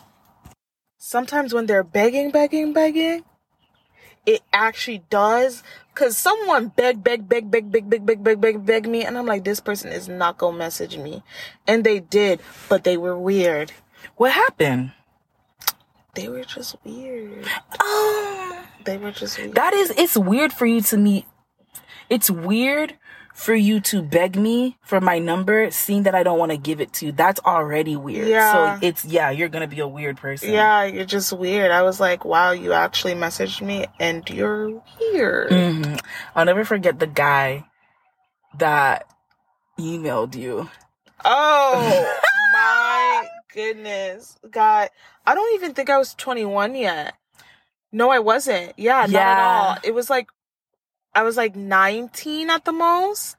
Sometimes 1.03 1.51
when 1.51 1.65
they're 1.65 1.83
begging, 1.83 2.29
begging, 2.29 2.73
begging, 2.73 3.23
it 4.23 4.41
actually 4.53 5.01
does. 5.09 5.63
Cause 5.95 6.15
someone 6.15 6.67
beg, 6.67 7.03
beg, 7.03 7.27
beg, 7.27 7.49
beg, 7.49 7.71
beg, 7.71 7.89
beg, 7.89 8.05
beg, 8.05 8.23
beg, 8.23 8.39
beg, 8.39 8.63
beg 8.63 8.87
me, 8.87 9.03
and 9.03 9.17
I'm 9.17 9.25
like, 9.25 9.43
this 9.43 9.59
person 9.59 9.91
is 9.91 10.07
not 10.07 10.37
gonna 10.37 10.59
message 10.59 10.99
me, 10.99 11.23
and 11.65 11.83
they 11.83 12.01
did, 12.01 12.39
but 12.69 12.83
they 12.83 12.97
were 12.97 13.17
weird. 13.17 13.71
What 14.17 14.33
happened? 14.33 14.91
They 16.13 16.29
were 16.29 16.43
just 16.43 16.75
weird. 16.83 17.47
Oh, 17.79 18.63
They 18.85 18.97
were 18.99 19.11
just 19.11 19.39
weird. 19.39 19.55
that 19.55 19.73
is, 19.73 19.89
it's 19.97 20.15
weird 20.15 20.53
for 20.53 20.67
you 20.67 20.81
to 20.81 20.97
meet. 20.97 21.25
It's 22.11 22.29
weird 22.29 22.93
for 23.33 23.53
you 23.55 23.79
to 23.79 24.01
beg 24.01 24.35
me 24.35 24.77
for 24.83 24.99
my 25.01 25.17
number, 25.19 25.71
seeing 25.71 26.03
that 26.03 26.13
I 26.13 26.23
don't 26.23 26.37
want 26.37 26.51
to 26.51 26.57
give 26.57 26.81
it 26.81 26.93
to 26.93 27.07
you. 27.07 27.11
That's 27.11 27.39
already 27.45 27.95
weird. 27.95 28.27
Yeah. 28.27 28.79
So 28.79 28.85
it's, 28.87 29.05
yeah, 29.05 29.31
you're 29.31 29.49
going 29.49 29.67
to 29.67 29.73
be 29.73 29.81
a 29.81 29.87
weird 29.87 30.17
person. 30.17 30.51
yeah, 30.51 30.83
you're 30.83 31.05
just 31.05 31.31
weird. 31.33 31.71
I 31.71 31.81
was 31.83 31.99
like, 31.99 32.25
wow, 32.25 32.51
you 32.51 32.73
actually 32.73 33.13
messaged 33.13 33.61
me, 33.61 33.87
and 33.99 34.29
you're 34.29 34.81
weird. 34.99 35.51
hmm 35.51 35.95
I'll 36.35 36.45
never 36.45 36.65
forget 36.65 36.99
the 36.99 37.07
guy 37.07 37.65
that 38.57 39.07
emailed 39.79 40.35
you. 40.35 40.69
Oh 41.23 42.09
my 42.53 43.27
goodness. 43.53 44.37
God, 44.49 44.89
I 45.25 45.35
don't 45.35 45.53
even 45.55 45.73
think 45.73 45.89
I 45.89 45.97
was 45.97 46.13
21 46.15 46.75
yet. 46.75 47.15
No, 47.91 48.09
I 48.09 48.19
wasn't. 48.19 48.73
Yeah, 48.77 49.05
not 49.09 49.13
at 49.13 49.39
all. 49.39 49.77
It 49.83 49.93
was 49.93 50.09
like, 50.09 50.29
I 51.13 51.23
was 51.23 51.37
like 51.37 51.55
19 51.55 52.49
at 52.49 52.65
the 52.65 52.71
most. 52.71 53.35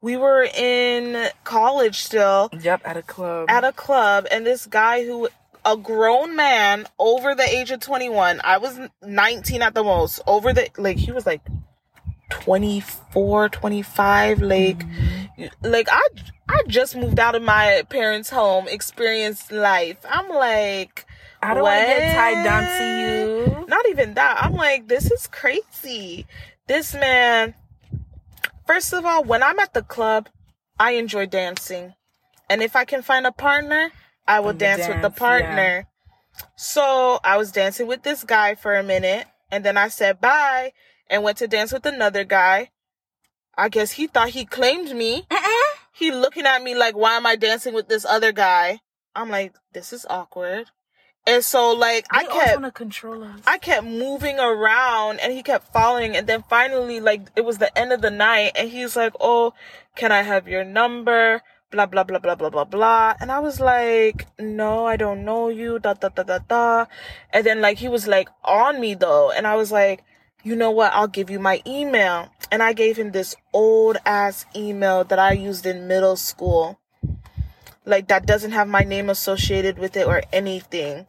We 0.00 0.16
were 0.16 0.42
in 0.42 1.28
college 1.44 2.00
still 2.02 2.50
Yep, 2.60 2.82
at 2.84 2.96
a 2.96 3.02
club. 3.02 3.48
at 3.48 3.62
a 3.64 3.72
club, 3.72 4.26
and 4.30 4.44
this 4.44 4.66
guy 4.66 5.04
who, 5.04 5.28
a 5.64 5.76
grown 5.76 6.34
man 6.34 6.86
over 6.98 7.36
the 7.36 7.44
age 7.48 7.70
of 7.70 7.78
21, 7.78 8.40
I 8.42 8.58
was 8.58 8.80
19 9.02 9.62
at 9.62 9.74
the 9.74 9.84
most, 9.84 10.20
over 10.26 10.52
the, 10.52 10.68
like, 10.76 10.96
he 10.96 11.12
was 11.12 11.24
like 11.24 11.42
24, 12.30 13.48
25, 13.50 14.42
like, 14.42 14.78
mm-hmm. 14.80 15.44
like 15.62 15.88
I, 15.88 16.02
I 16.48 16.62
just 16.66 16.96
moved 16.96 17.20
out 17.20 17.36
of 17.36 17.42
my 17.42 17.82
parents' 17.88 18.30
home, 18.30 18.66
experienced 18.66 19.52
life. 19.52 19.98
I'm 20.08 20.28
like, 20.28 21.06
I 21.42 21.54
don't 21.54 21.62
want 21.62 21.80
to 21.80 21.86
get 21.86 22.14
tied 22.14 22.44
down 22.44 22.64
to 22.64 23.58
you. 23.60 23.66
Not 23.68 23.86
even 23.88 24.14
that. 24.14 24.38
I'm 24.42 24.54
like, 24.54 24.88
this 24.88 25.10
is 25.10 25.26
crazy. 25.26 26.26
This 26.66 26.94
man, 26.94 27.54
first 28.66 28.92
of 28.92 29.04
all, 29.04 29.24
when 29.24 29.42
I'm 29.42 29.58
at 29.58 29.74
the 29.74 29.82
club, 29.82 30.28
I 30.78 30.92
enjoy 30.92 31.26
dancing. 31.26 31.94
And 32.48 32.62
if 32.62 32.76
I 32.76 32.84
can 32.84 33.02
find 33.02 33.26
a 33.26 33.32
partner, 33.32 33.90
I 34.26 34.40
will 34.40 34.52
You 34.52 34.58
dance, 34.58 34.86
with 34.86 35.02
the 35.02 35.08
dance, 35.08 35.18
partner. 35.18 35.88
So 36.56 37.18
I 37.24 37.36
was 37.36 37.50
dancing 37.50 37.86
with 37.86 38.02
this 38.02 38.24
guy 38.24 38.54
for 38.54 38.74
a 38.74 38.82
minute, 38.82 39.26
and 39.50 39.64
then 39.64 39.76
I 39.76 39.88
said 39.88 40.20
bye 40.20 40.72
and 41.10 41.22
went 41.22 41.38
to 41.38 41.48
dance 41.48 41.72
with 41.72 41.84
another 41.84 42.24
guy. 42.24 42.70
I 43.56 43.68
guess 43.68 43.92
he 43.92 44.06
thought 44.06 44.30
he 44.30 44.44
claimed 44.44 44.94
me. 44.96 45.26
He 45.92 46.10
looking 46.10 46.46
at 46.46 46.62
me 46.62 46.74
like, 46.74 46.96
why 46.96 47.16
am 47.16 47.26
I 47.26 47.36
dancing 47.36 47.74
with 47.74 47.88
this 47.88 48.04
other 48.04 48.32
guy? 48.32 48.80
I'm 49.14 49.28
like, 49.28 49.54
this 49.72 49.92
is 49.92 50.06
awkward. 50.08 50.70
And 51.26 51.44
so 51.44 51.72
like 51.72 52.06
I 52.10 52.24
They 52.24 52.28
kept 52.32 52.60
want 52.60 52.64
to 52.64 52.72
control 52.72 53.22
us. 53.22 53.40
I 53.46 53.58
kept 53.58 53.86
moving 53.86 54.38
around 54.40 55.20
and 55.20 55.32
he 55.32 55.42
kept 55.42 55.72
following 55.72 56.16
and 56.16 56.26
then 56.26 56.42
finally 56.48 56.98
like 56.98 57.30
it 57.36 57.44
was 57.44 57.58
the 57.58 57.76
end 57.78 57.92
of 57.92 58.02
the 58.02 58.10
night 58.10 58.52
and 58.56 58.68
he's 58.68 58.96
like, 58.96 59.12
"Oh, 59.20 59.54
can 59.94 60.10
I 60.10 60.22
have 60.22 60.48
your 60.48 60.64
number?" 60.64 61.42
blah 61.70 61.86
blah 61.86 62.04
blah 62.04 62.18
blah 62.18 62.34
blah 62.34 62.50
blah 62.50 62.64
blah 62.64 63.14
and 63.18 63.32
I 63.32 63.38
was 63.38 63.58
like, 63.60 64.26
"No, 64.38 64.84
I 64.84 64.96
don't 64.96 65.24
know 65.24 65.48
you." 65.48 65.78
da 65.78 65.94
da 65.94 66.08
da 66.10 66.22
da 66.22 66.38
da. 66.38 66.86
And 67.32 67.46
then 67.46 67.60
like 67.62 67.78
he 67.78 67.88
was 67.88 68.06
like 68.06 68.28
on 68.44 68.80
me 68.80 68.94
though 68.94 69.30
and 69.30 69.46
I 69.46 69.54
was 69.56 69.72
like, 69.72 70.04
"You 70.42 70.54
know 70.54 70.70
what? 70.70 70.92
I'll 70.92 71.08
give 71.08 71.30
you 71.30 71.38
my 71.38 71.62
email." 71.66 72.28
And 72.50 72.62
I 72.62 72.74
gave 72.74 72.98
him 72.98 73.12
this 73.12 73.34
old 73.54 73.96
ass 74.04 74.44
email 74.54 75.04
that 75.04 75.18
I 75.18 75.32
used 75.32 75.64
in 75.64 75.88
middle 75.88 76.16
school. 76.16 76.78
Like 77.84 78.08
that 78.08 78.26
doesn't 78.26 78.52
have 78.52 78.68
my 78.68 78.82
name 78.82 79.10
associated 79.10 79.78
with 79.78 79.96
it 79.96 80.06
or 80.06 80.22
anything. 80.32 81.06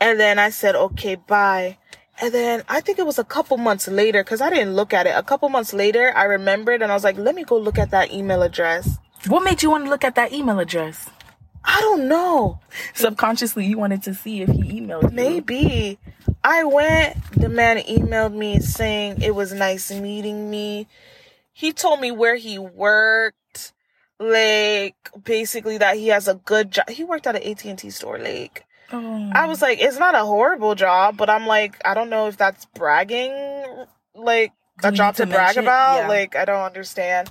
And 0.00 0.18
then 0.18 0.38
I 0.38 0.50
said, 0.50 0.74
okay, 0.74 1.14
bye. 1.14 1.76
And 2.22 2.34
then 2.34 2.62
I 2.68 2.80
think 2.80 2.98
it 2.98 3.06
was 3.06 3.18
a 3.18 3.24
couple 3.24 3.56
months 3.56 3.88
later, 3.88 4.22
because 4.22 4.40
I 4.40 4.50
didn't 4.50 4.74
look 4.74 4.92
at 4.92 5.06
it. 5.06 5.10
A 5.16 5.22
couple 5.22 5.48
months 5.48 5.72
later, 5.72 6.12
I 6.14 6.24
remembered 6.24 6.82
and 6.82 6.90
I 6.90 6.94
was 6.94 7.04
like, 7.04 7.16
let 7.16 7.34
me 7.34 7.44
go 7.44 7.56
look 7.56 7.78
at 7.78 7.90
that 7.92 8.12
email 8.12 8.42
address. 8.42 8.98
What 9.26 9.42
made 9.42 9.62
you 9.62 9.70
want 9.70 9.84
to 9.84 9.90
look 9.90 10.04
at 10.04 10.16
that 10.16 10.32
email 10.32 10.58
address? 10.58 11.08
I 11.64 11.80
don't 11.80 12.08
know. 12.08 12.60
Subconsciously, 12.94 13.66
you 13.66 13.78
wanted 13.78 14.02
to 14.04 14.14
see 14.14 14.40
if 14.42 14.48
he 14.48 14.80
emailed 14.80 15.02
you. 15.02 15.10
Maybe. 15.10 15.98
I 16.42 16.64
went, 16.64 17.16
the 17.32 17.50
man 17.50 17.78
emailed 17.78 18.34
me 18.34 18.60
saying 18.60 19.20
it 19.22 19.34
was 19.34 19.52
nice 19.52 19.90
meeting 19.90 20.50
me. 20.50 20.88
He 21.52 21.72
told 21.72 22.00
me 22.00 22.10
where 22.10 22.36
he 22.36 22.58
worked. 22.58 23.36
Like, 24.20 24.96
basically 25.24 25.78
that 25.78 25.96
he 25.96 26.08
has 26.08 26.28
a 26.28 26.34
good 26.34 26.70
job. 26.70 26.90
He 26.90 27.04
worked 27.04 27.26
at 27.26 27.36
an 27.36 27.42
AT&T 27.42 27.88
store, 27.90 28.18
like. 28.18 28.66
Oh. 28.92 29.30
I 29.34 29.46
was 29.46 29.62
oh. 29.62 29.66
like, 29.66 29.80
it's 29.80 29.98
not 29.98 30.14
a 30.14 30.24
horrible 30.24 30.74
job, 30.74 31.16
but 31.16 31.30
I'm 31.30 31.46
like, 31.46 31.80
I 31.84 31.94
don't 31.94 32.10
know 32.10 32.28
if 32.28 32.36
that's 32.36 32.66
bragging, 32.66 33.32
like 34.14 34.52
Do 34.82 34.88
a 34.88 34.92
job 34.92 35.16
to, 35.16 35.24
to 35.24 35.32
brag 35.32 35.56
about. 35.56 36.00
Yeah. 36.00 36.08
Like, 36.08 36.36
I 36.36 36.44
don't 36.44 36.62
understand. 36.62 37.30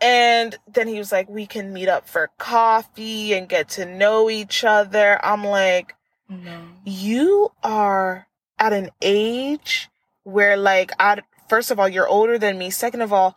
And 0.00 0.56
then 0.72 0.86
he 0.86 0.98
was 0.98 1.10
like, 1.10 1.28
we 1.28 1.46
can 1.46 1.72
meet 1.72 1.88
up 1.88 2.08
for 2.08 2.30
coffee 2.38 3.32
and 3.32 3.48
get 3.48 3.70
to 3.70 3.86
know 3.86 4.30
each 4.30 4.64
other. 4.64 5.18
I'm 5.24 5.44
like, 5.44 5.94
no. 6.28 6.60
you 6.84 7.52
are 7.62 8.28
at 8.58 8.72
an 8.72 8.90
age 9.00 9.88
where, 10.22 10.56
like, 10.56 10.92
I 11.00 11.22
first 11.48 11.70
of 11.70 11.80
all, 11.80 11.88
you're 11.88 12.08
older 12.08 12.38
than 12.38 12.58
me. 12.58 12.70
Second 12.70 13.02
of 13.02 13.12
all, 13.12 13.36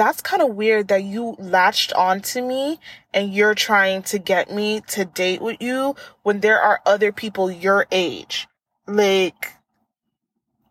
that's 0.00 0.22
kind 0.22 0.40
of 0.42 0.54
weird 0.54 0.88
that 0.88 1.04
you 1.04 1.36
latched 1.38 1.92
onto 1.92 2.40
me 2.40 2.80
and 3.12 3.34
you're 3.34 3.54
trying 3.54 4.02
to 4.04 4.18
get 4.18 4.50
me 4.50 4.80
to 4.88 5.04
date 5.04 5.42
with 5.42 5.60
you 5.60 5.94
when 6.22 6.40
there 6.40 6.58
are 6.58 6.80
other 6.86 7.12
people 7.12 7.50
your 7.50 7.86
age. 7.92 8.48
Like, 8.86 9.52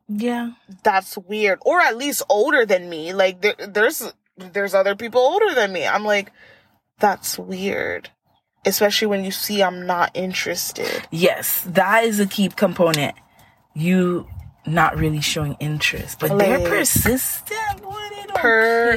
Yeah. 0.08 0.54
that's 0.84 1.16
weird. 1.16 1.60
Or 1.62 1.80
at 1.80 1.96
least 1.96 2.24
older 2.28 2.66
than 2.66 2.90
me. 2.90 3.14
Like, 3.14 3.42
there, 3.42 3.54
there's, 3.68 4.12
there's 4.36 4.74
other 4.74 4.96
people 4.96 5.22
older 5.22 5.54
than 5.54 5.74
me. 5.74 5.86
I'm 5.86 6.06
like, 6.06 6.32
that's 6.98 7.38
weird. 7.38 8.10
Especially 8.66 9.06
when 9.08 9.24
you 9.24 9.30
see 9.32 9.62
I'm 9.62 9.86
not 9.86 10.10
interested. 10.16 11.08
Yes, 11.12 11.62
that 11.68 12.04
is 12.04 12.20
a 12.20 12.26
key 12.26 12.50
component. 12.50 13.14
You 13.76 14.28
not 14.66 14.98
really 14.98 15.22
showing 15.22 15.56
interest, 15.60 16.20
but 16.20 16.36
they're 16.40 16.68
persistent. 16.68 17.82
Boy, 17.84 17.96
they 18.16 18.19
care. 18.36 18.96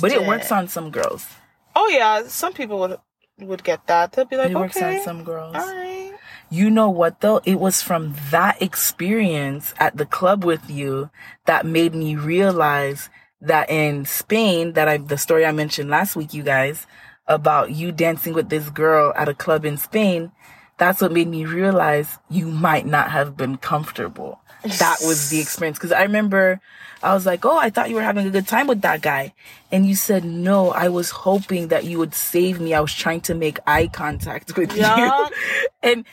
But 0.00 0.12
it 0.12 0.26
works 0.26 0.52
on 0.52 0.68
some 0.68 0.90
girls. 0.90 1.26
Oh 1.74 1.88
yeah, 1.88 2.24
some 2.26 2.52
people 2.52 2.78
would 2.80 2.98
would 3.38 3.64
get 3.64 3.86
that. 3.86 4.12
They'll 4.12 4.24
be 4.24 4.36
like, 4.36 4.50
it 4.50 4.56
works 4.56 4.76
okay, 4.76 4.98
on 4.98 5.04
some 5.04 5.24
girls. 5.24 5.54
all 5.54 5.66
right. 5.66 6.12
You 6.50 6.70
know 6.70 6.88
what 6.88 7.20
though? 7.20 7.40
It 7.44 7.60
was 7.60 7.82
from 7.82 8.14
that 8.30 8.60
experience 8.62 9.74
at 9.78 9.96
the 9.96 10.06
club 10.06 10.44
with 10.44 10.70
you 10.70 11.10
that 11.44 11.66
made 11.66 11.94
me 11.94 12.16
realize 12.16 13.10
that 13.40 13.70
in 13.70 14.04
Spain, 14.06 14.72
that 14.72 14.88
I, 14.88 14.96
the 14.96 15.18
story 15.18 15.44
I 15.44 15.52
mentioned 15.52 15.90
last 15.90 16.16
week, 16.16 16.34
you 16.34 16.42
guys, 16.42 16.86
about 17.26 17.72
you 17.72 17.92
dancing 17.92 18.32
with 18.34 18.48
this 18.48 18.70
girl 18.70 19.12
at 19.14 19.28
a 19.28 19.34
club 19.34 19.64
in 19.64 19.76
Spain, 19.76 20.32
that's 20.78 21.02
what 21.02 21.12
made 21.12 21.28
me 21.28 21.44
realize 21.44 22.18
you 22.30 22.46
might 22.46 22.86
not 22.86 23.10
have 23.10 23.36
been 23.36 23.58
comfortable. 23.58 24.40
That 24.62 24.96
was 25.04 25.28
the 25.28 25.40
experience. 25.42 25.78
Cause 25.78 25.92
I 25.92 26.02
remember 26.02 26.60
I 27.02 27.14
was 27.14 27.24
like, 27.26 27.44
Oh, 27.44 27.56
I 27.58 27.70
thought 27.70 27.88
you 27.90 27.94
were 27.96 28.02
having 28.02 28.26
a 28.26 28.30
good 28.30 28.46
time 28.48 28.66
with 28.66 28.80
that 28.82 29.02
guy. 29.02 29.34
And 29.70 29.86
you 29.86 29.94
said, 29.94 30.24
no, 30.24 30.70
I 30.70 30.88
was 30.88 31.10
hoping 31.10 31.68
that 31.68 31.84
you 31.84 31.98
would 31.98 32.14
save 32.14 32.60
me. 32.60 32.74
I 32.74 32.80
was 32.80 32.94
trying 32.94 33.20
to 33.22 33.34
make 33.34 33.58
eye 33.66 33.86
contact 33.88 34.56
with 34.56 34.76
Yeah. 34.76 34.96
you. 34.96 35.28
and 35.82 36.04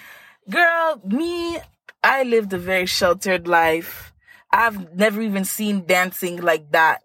girl, 0.50 1.02
me, 1.06 1.60
I 2.04 2.24
lived 2.24 2.54
a 2.54 2.58
very 2.58 2.86
sheltered 2.86 3.48
life. 3.48 4.14
I've 4.52 4.96
never 4.96 5.22
even 5.22 5.44
seen 5.46 5.86
dancing 5.86 6.42
like 6.42 6.72
that. 6.72 7.02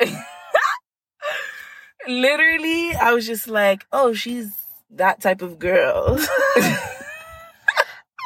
Like, 0.00 0.10
literally, 2.08 2.94
I 2.94 3.12
was 3.12 3.26
just 3.26 3.48
like, 3.48 3.86
oh, 3.92 4.12
she's 4.12 4.50
that 4.90 5.20
type 5.20 5.42
of 5.42 5.58
girl. 5.58 6.18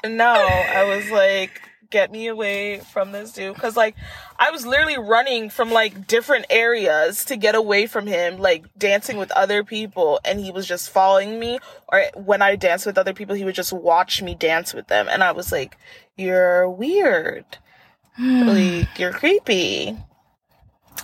No, 0.07 0.35
I 0.35 0.85
was 0.97 1.11
like, 1.11 1.63
get 1.95 2.11
me 2.11 2.27
away 2.27 2.81
from 2.81 3.13
this 3.13 3.31
dude. 3.31 3.55
Cause 3.55 3.77
like, 3.77 3.95
I 4.37 4.51
was 4.51 4.67
literally 4.67 4.99
running 4.99 5.49
from 5.49 5.71
like 5.71 6.09
different 6.09 6.47
areas 6.51 7.25
to 7.27 7.37
get 7.37 7.55
away 7.55 7.87
from 7.87 8.09
him, 8.09 8.39
like 8.39 8.65
dancing 8.77 9.17
with 9.17 9.31
other 9.31 9.63
people. 9.63 10.19
And 10.25 10.41
he 10.41 10.51
was 10.51 10.67
just 10.67 10.91
following 10.91 11.39
me. 11.39 11.61
Or 11.87 12.03
when 12.17 12.43
I 12.43 12.57
danced 12.57 12.85
with 12.85 12.99
other 12.99 13.15
people, 13.15 13.37
he 13.37 13.45
would 13.45 13.55
just 13.55 13.73
watch 13.73 14.21
me 14.21 14.35
dance 14.35 14.75
with 14.75 14.89
them. 14.89 15.07
And 15.09 15.23
I 15.23 15.31
was 15.31 15.53
like, 15.53 15.79
you're 16.17 16.69
weird. 16.69 17.45
like, 18.19 18.99
you're 18.99 19.13
creepy. 19.13 19.97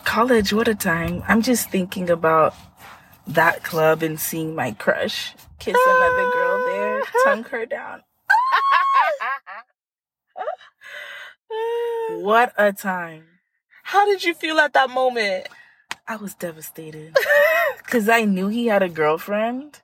College, 0.04 0.52
what 0.52 0.66
a 0.66 0.74
time. 0.74 1.22
I'm 1.28 1.40
just 1.40 1.70
thinking 1.70 2.10
about 2.10 2.52
that 3.28 3.62
club 3.62 4.02
and 4.02 4.18
seeing 4.18 4.56
my 4.56 4.72
crush 4.72 5.36
kiss 5.60 5.76
another 5.86 6.30
girl 6.32 6.66
there, 6.66 7.02
tongue 7.24 7.44
her 7.44 7.64
down. 7.66 8.02
What 12.10 12.52
a 12.58 12.72
time. 12.72 13.24
How 13.84 14.06
did 14.06 14.24
you 14.24 14.34
feel 14.34 14.58
at 14.58 14.72
that 14.74 14.90
moment? 14.90 15.48
I 16.06 16.16
was 16.16 16.34
devastated 16.34 17.14
because 17.78 18.08
I 18.08 18.24
knew 18.24 18.48
he 18.48 18.66
had 18.66 18.82
a 18.82 18.88
girlfriend. 18.88 19.80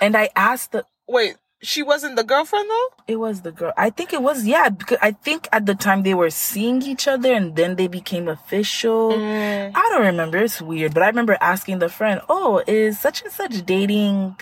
And 0.00 0.16
I 0.16 0.28
asked 0.36 0.72
the, 0.72 0.84
Wait, 1.08 1.36
she 1.62 1.82
wasn't 1.82 2.16
the 2.16 2.24
girlfriend 2.24 2.68
though? 2.68 2.88
it 3.08 3.16
was 3.16 3.40
the 3.42 3.52
girl. 3.52 3.72
I 3.76 3.88
think 3.90 4.12
it 4.12 4.22
was, 4.22 4.44
yeah, 4.46 4.68
because 4.68 4.98
I 5.00 5.12
think 5.12 5.48
at 5.52 5.64
the 5.66 5.74
time 5.74 6.02
they 6.02 6.12
were 6.14 6.30
seeing 6.30 6.82
each 6.82 7.08
other 7.08 7.32
and 7.32 7.56
then 7.56 7.76
they 7.76 7.88
became 7.88 8.28
official. 8.28 9.12
Mm. 9.12 9.72
I 9.74 9.88
don't 9.90 10.06
remember. 10.06 10.38
It's 10.38 10.60
weird, 10.60 10.92
but 10.92 11.02
I 11.02 11.08
remember 11.08 11.38
asking 11.40 11.78
the 11.78 11.88
friend, 11.88 12.20
"Oh, 12.28 12.62
is 12.66 12.98
such 12.98 13.22
and 13.22 13.32
such 13.32 13.64
dating 13.64 14.36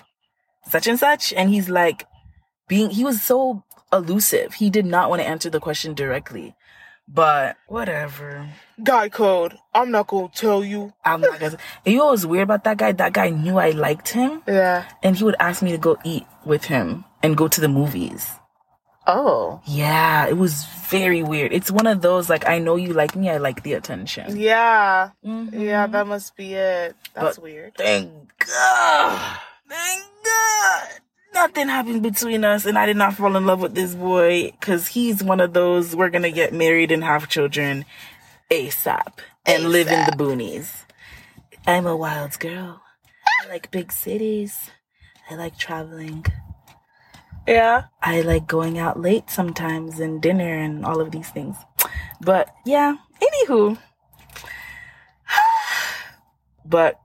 such 0.68 0.86
and 0.88 0.98
such?" 0.98 1.32
And 1.32 1.50
he's 1.50 1.68
like, 1.68 2.06
being 2.68 2.90
he 2.90 3.04
was 3.04 3.22
so 3.22 3.63
elusive. 3.94 4.54
He 4.54 4.68
did 4.70 4.86
not 4.86 5.08
want 5.10 5.22
to 5.22 5.28
answer 5.28 5.48
the 5.50 5.60
question 5.60 5.94
directly. 5.94 6.54
But 7.06 7.56
whatever. 7.68 8.48
Guy 8.82 9.10
code. 9.10 9.58
I'm 9.74 9.90
not 9.90 10.06
gonna 10.06 10.30
tell 10.34 10.64
you. 10.64 10.92
I'm 11.04 11.20
not 11.20 11.38
gonna. 11.38 11.58
You 11.84 11.98
know 11.98 12.06
what 12.06 12.12
was 12.12 12.26
weird 12.26 12.44
about 12.44 12.64
that 12.64 12.78
guy? 12.78 12.92
That 12.92 13.12
guy 13.12 13.28
knew 13.28 13.58
I 13.58 13.70
liked 13.70 14.08
him, 14.08 14.42
Yeah. 14.48 14.84
and 15.02 15.14
he 15.14 15.22
would 15.22 15.36
ask 15.38 15.62
me 15.62 15.70
to 15.72 15.78
go 15.78 15.98
eat 16.02 16.24
with 16.46 16.64
him 16.64 17.04
and 17.22 17.36
go 17.36 17.46
to 17.46 17.60
the 17.60 17.68
movies. 17.68 18.26
Oh. 19.06 19.60
Yeah, 19.66 20.26
it 20.28 20.38
was 20.38 20.64
very 20.88 21.22
weird. 21.22 21.52
It's 21.52 21.70
one 21.70 21.86
of 21.86 22.00
those 22.00 22.30
like 22.30 22.48
I 22.48 22.58
know 22.58 22.76
you 22.76 22.94
like 22.94 23.14
me, 23.14 23.28
I 23.28 23.36
like 23.36 23.62
the 23.64 23.74
attention. 23.74 24.40
Yeah. 24.40 25.10
Mhm. 25.22 25.52
Yeah, 25.52 25.86
that 25.86 26.06
must 26.06 26.34
be 26.36 26.54
it. 26.54 26.96
That's 27.12 27.36
But- 27.36 27.42
weird. 27.44 27.74
Thank 27.76 28.10
God. 28.38 29.38
Thank 29.68 30.04
God. 30.24 30.88
Nothing 31.34 31.68
happened 31.68 32.02
between 32.02 32.44
us, 32.44 32.64
and 32.64 32.78
I 32.78 32.86
did 32.86 32.96
not 32.96 33.14
fall 33.14 33.36
in 33.36 33.44
love 33.44 33.60
with 33.60 33.74
this 33.74 33.94
boy 33.94 34.52
because 34.52 34.86
he's 34.86 35.22
one 35.22 35.40
of 35.40 35.52
those 35.52 35.94
we're 35.94 36.08
gonna 36.08 36.30
get 36.30 36.54
married 36.54 36.92
and 36.92 37.02
have 37.02 37.28
children 37.28 37.84
ASAP 38.50 39.18
and 39.44 39.70
live 39.70 39.88
in 39.88 40.06
the 40.06 40.12
boonies. 40.12 40.84
I'm 41.66 41.86
a 41.86 41.96
wild 41.96 42.38
girl. 42.38 42.80
I 43.42 43.48
like 43.48 43.72
big 43.72 43.90
cities. 43.90 44.70
I 45.28 45.34
like 45.34 45.58
traveling. 45.58 46.24
Yeah. 47.48 47.84
I 48.00 48.20
like 48.20 48.46
going 48.46 48.78
out 48.78 49.00
late 49.00 49.28
sometimes 49.28 49.98
and 49.98 50.22
dinner 50.22 50.56
and 50.56 50.84
all 50.84 51.00
of 51.00 51.10
these 51.10 51.30
things. 51.30 51.56
But 52.20 52.48
yeah, 52.64 52.96
anywho. 53.20 53.78
But 56.66 56.98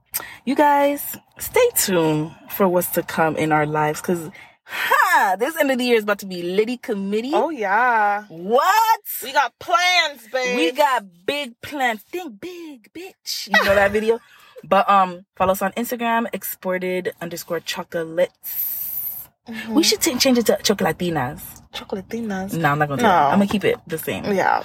you 0.46 0.54
guys, 0.54 1.18
stay 1.40 1.68
tuned 1.76 2.30
for 2.50 2.68
what's 2.68 2.88
to 2.90 3.02
come 3.02 3.36
in 3.36 3.50
our 3.52 3.66
lives 3.66 4.00
because 4.00 4.30
ha, 4.64 5.36
this 5.38 5.56
end 5.56 5.70
of 5.70 5.78
the 5.78 5.84
year 5.84 5.96
is 5.96 6.04
about 6.04 6.20
to 6.20 6.26
be 6.26 6.42
Liddy 6.42 6.76
Committee. 6.76 7.32
Oh 7.34 7.50
yeah. 7.50 8.24
What? 8.28 9.00
We 9.22 9.32
got 9.32 9.58
plans, 9.58 10.28
babe. 10.32 10.56
We 10.56 10.72
got 10.72 11.04
big 11.26 11.60
plans. 11.60 12.02
Think 12.02 12.40
big, 12.40 12.92
bitch. 12.92 13.48
You 13.48 13.64
know 13.64 13.74
that 13.74 13.90
video? 13.98 14.20
But 14.62 14.88
um, 14.90 15.24
follow 15.36 15.52
us 15.52 15.62
on 15.62 15.72
Instagram, 15.72 16.26
exported 16.32 17.12
underscore 17.20 17.60
chocolates. 17.60 19.28
We 19.70 19.82
should 19.82 20.00
t- 20.00 20.16
change 20.18 20.38
it 20.38 20.46
to 20.46 20.58
chocolatinas. 20.62 21.40
chocolatinas. 21.72 22.52
No, 22.54 22.70
I'm 22.72 22.78
not 22.78 22.88
gonna 22.88 23.00
do 23.00 23.02
No. 23.02 23.08
that. 23.08 23.32
I'm 23.32 23.38
gonna 23.38 23.46
keep 23.50 23.64
it 23.64 23.78
the 23.86 23.98
same. 23.98 24.24
Yeah. 24.32 24.62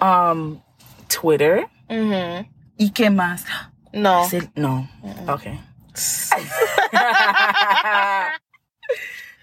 Um, 0.00 0.62
Twitter. 1.08 1.64
Mm-hmm. 1.88 2.48
¿Y 2.78 2.90
qué 2.90 3.08
más? 3.08 3.44
No. 3.94 4.28
No. 4.56 4.86
Okay. 5.28 5.58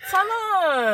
Tell 0.10 0.28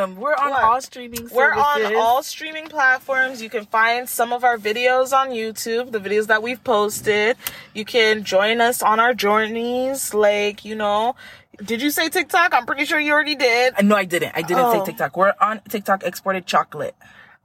them 0.02 0.16
we're 0.18 0.36
on 0.36 0.52
What? 0.52 0.64
all 0.64 0.82
streaming 0.82 1.18
services. 1.28 1.36
We're 1.36 1.54
on 1.54 1.96
all 1.96 2.22
streaming 2.24 2.68
platforms. 2.68 3.42
You 3.42 3.50
can 3.50 3.66
find 3.66 4.08
some 4.08 4.32
of 4.32 4.44
our 4.44 4.58
videos 4.58 5.12
on 5.18 5.30
YouTube, 5.32 5.92
the 5.92 6.00
videos 6.00 6.28
that 6.28 6.44
we've 6.44 6.64
posted. 6.64 7.36
You 7.74 7.86
can 7.86 8.24
join 8.24 8.62
us 8.62 8.82
on 8.84 9.00
our 9.00 9.14
journeys. 9.16 10.14
Like, 10.14 10.64
you 10.64 10.76
know, 10.76 11.16
did 11.64 11.82
you 11.82 11.90
say 11.90 12.10
TikTok? 12.10 12.54
I'm 12.54 12.66
pretty 12.68 12.86
sure 12.86 13.00
you 13.00 13.12
already 13.12 13.36
did. 13.36 13.74
Uh, 13.78 13.82
No, 13.82 13.96
I 13.96 14.06
didn't. 14.06 14.34
I 14.36 14.42
didn't 14.44 14.64
Oh. 14.66 14.74
say 14.74 14.86
TikTok. 14.92 15.18
We're 15.18 15.34
on 15.42 15.62
TikTok. 15.68 16.04
Exported 16.04 16.46
chocolate. 16.46 16.96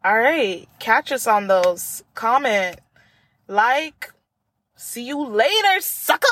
All 0.04 0.18
right. 0.18 0.68
Catch 0.78 1.12
us 1.12 1.26
on 1.26 1.46
those. 1.46 2.04
Comment, 2.14 2.78
like. 3.48 4.10
See 4.76 5.04
you 5.04 5.24
later, 5.26 5.80
suckers. 5.80 6.28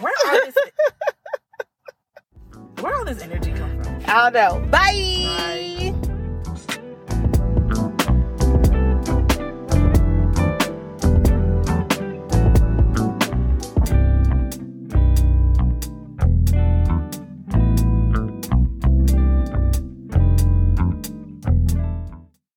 Where 0.00 0.12
this? 0.32 0.54
where 2.80 2.94
all 2.94 3.04
this 3.04 3.22
energy 3.22 3.52
come 3.52 3.82
from? 3.82 3.98
I 4.06 4.30
don't 4.30 4.62
know. 4.62 4.68
Bye. 4.68 5.24
Bye. 5.24 5.85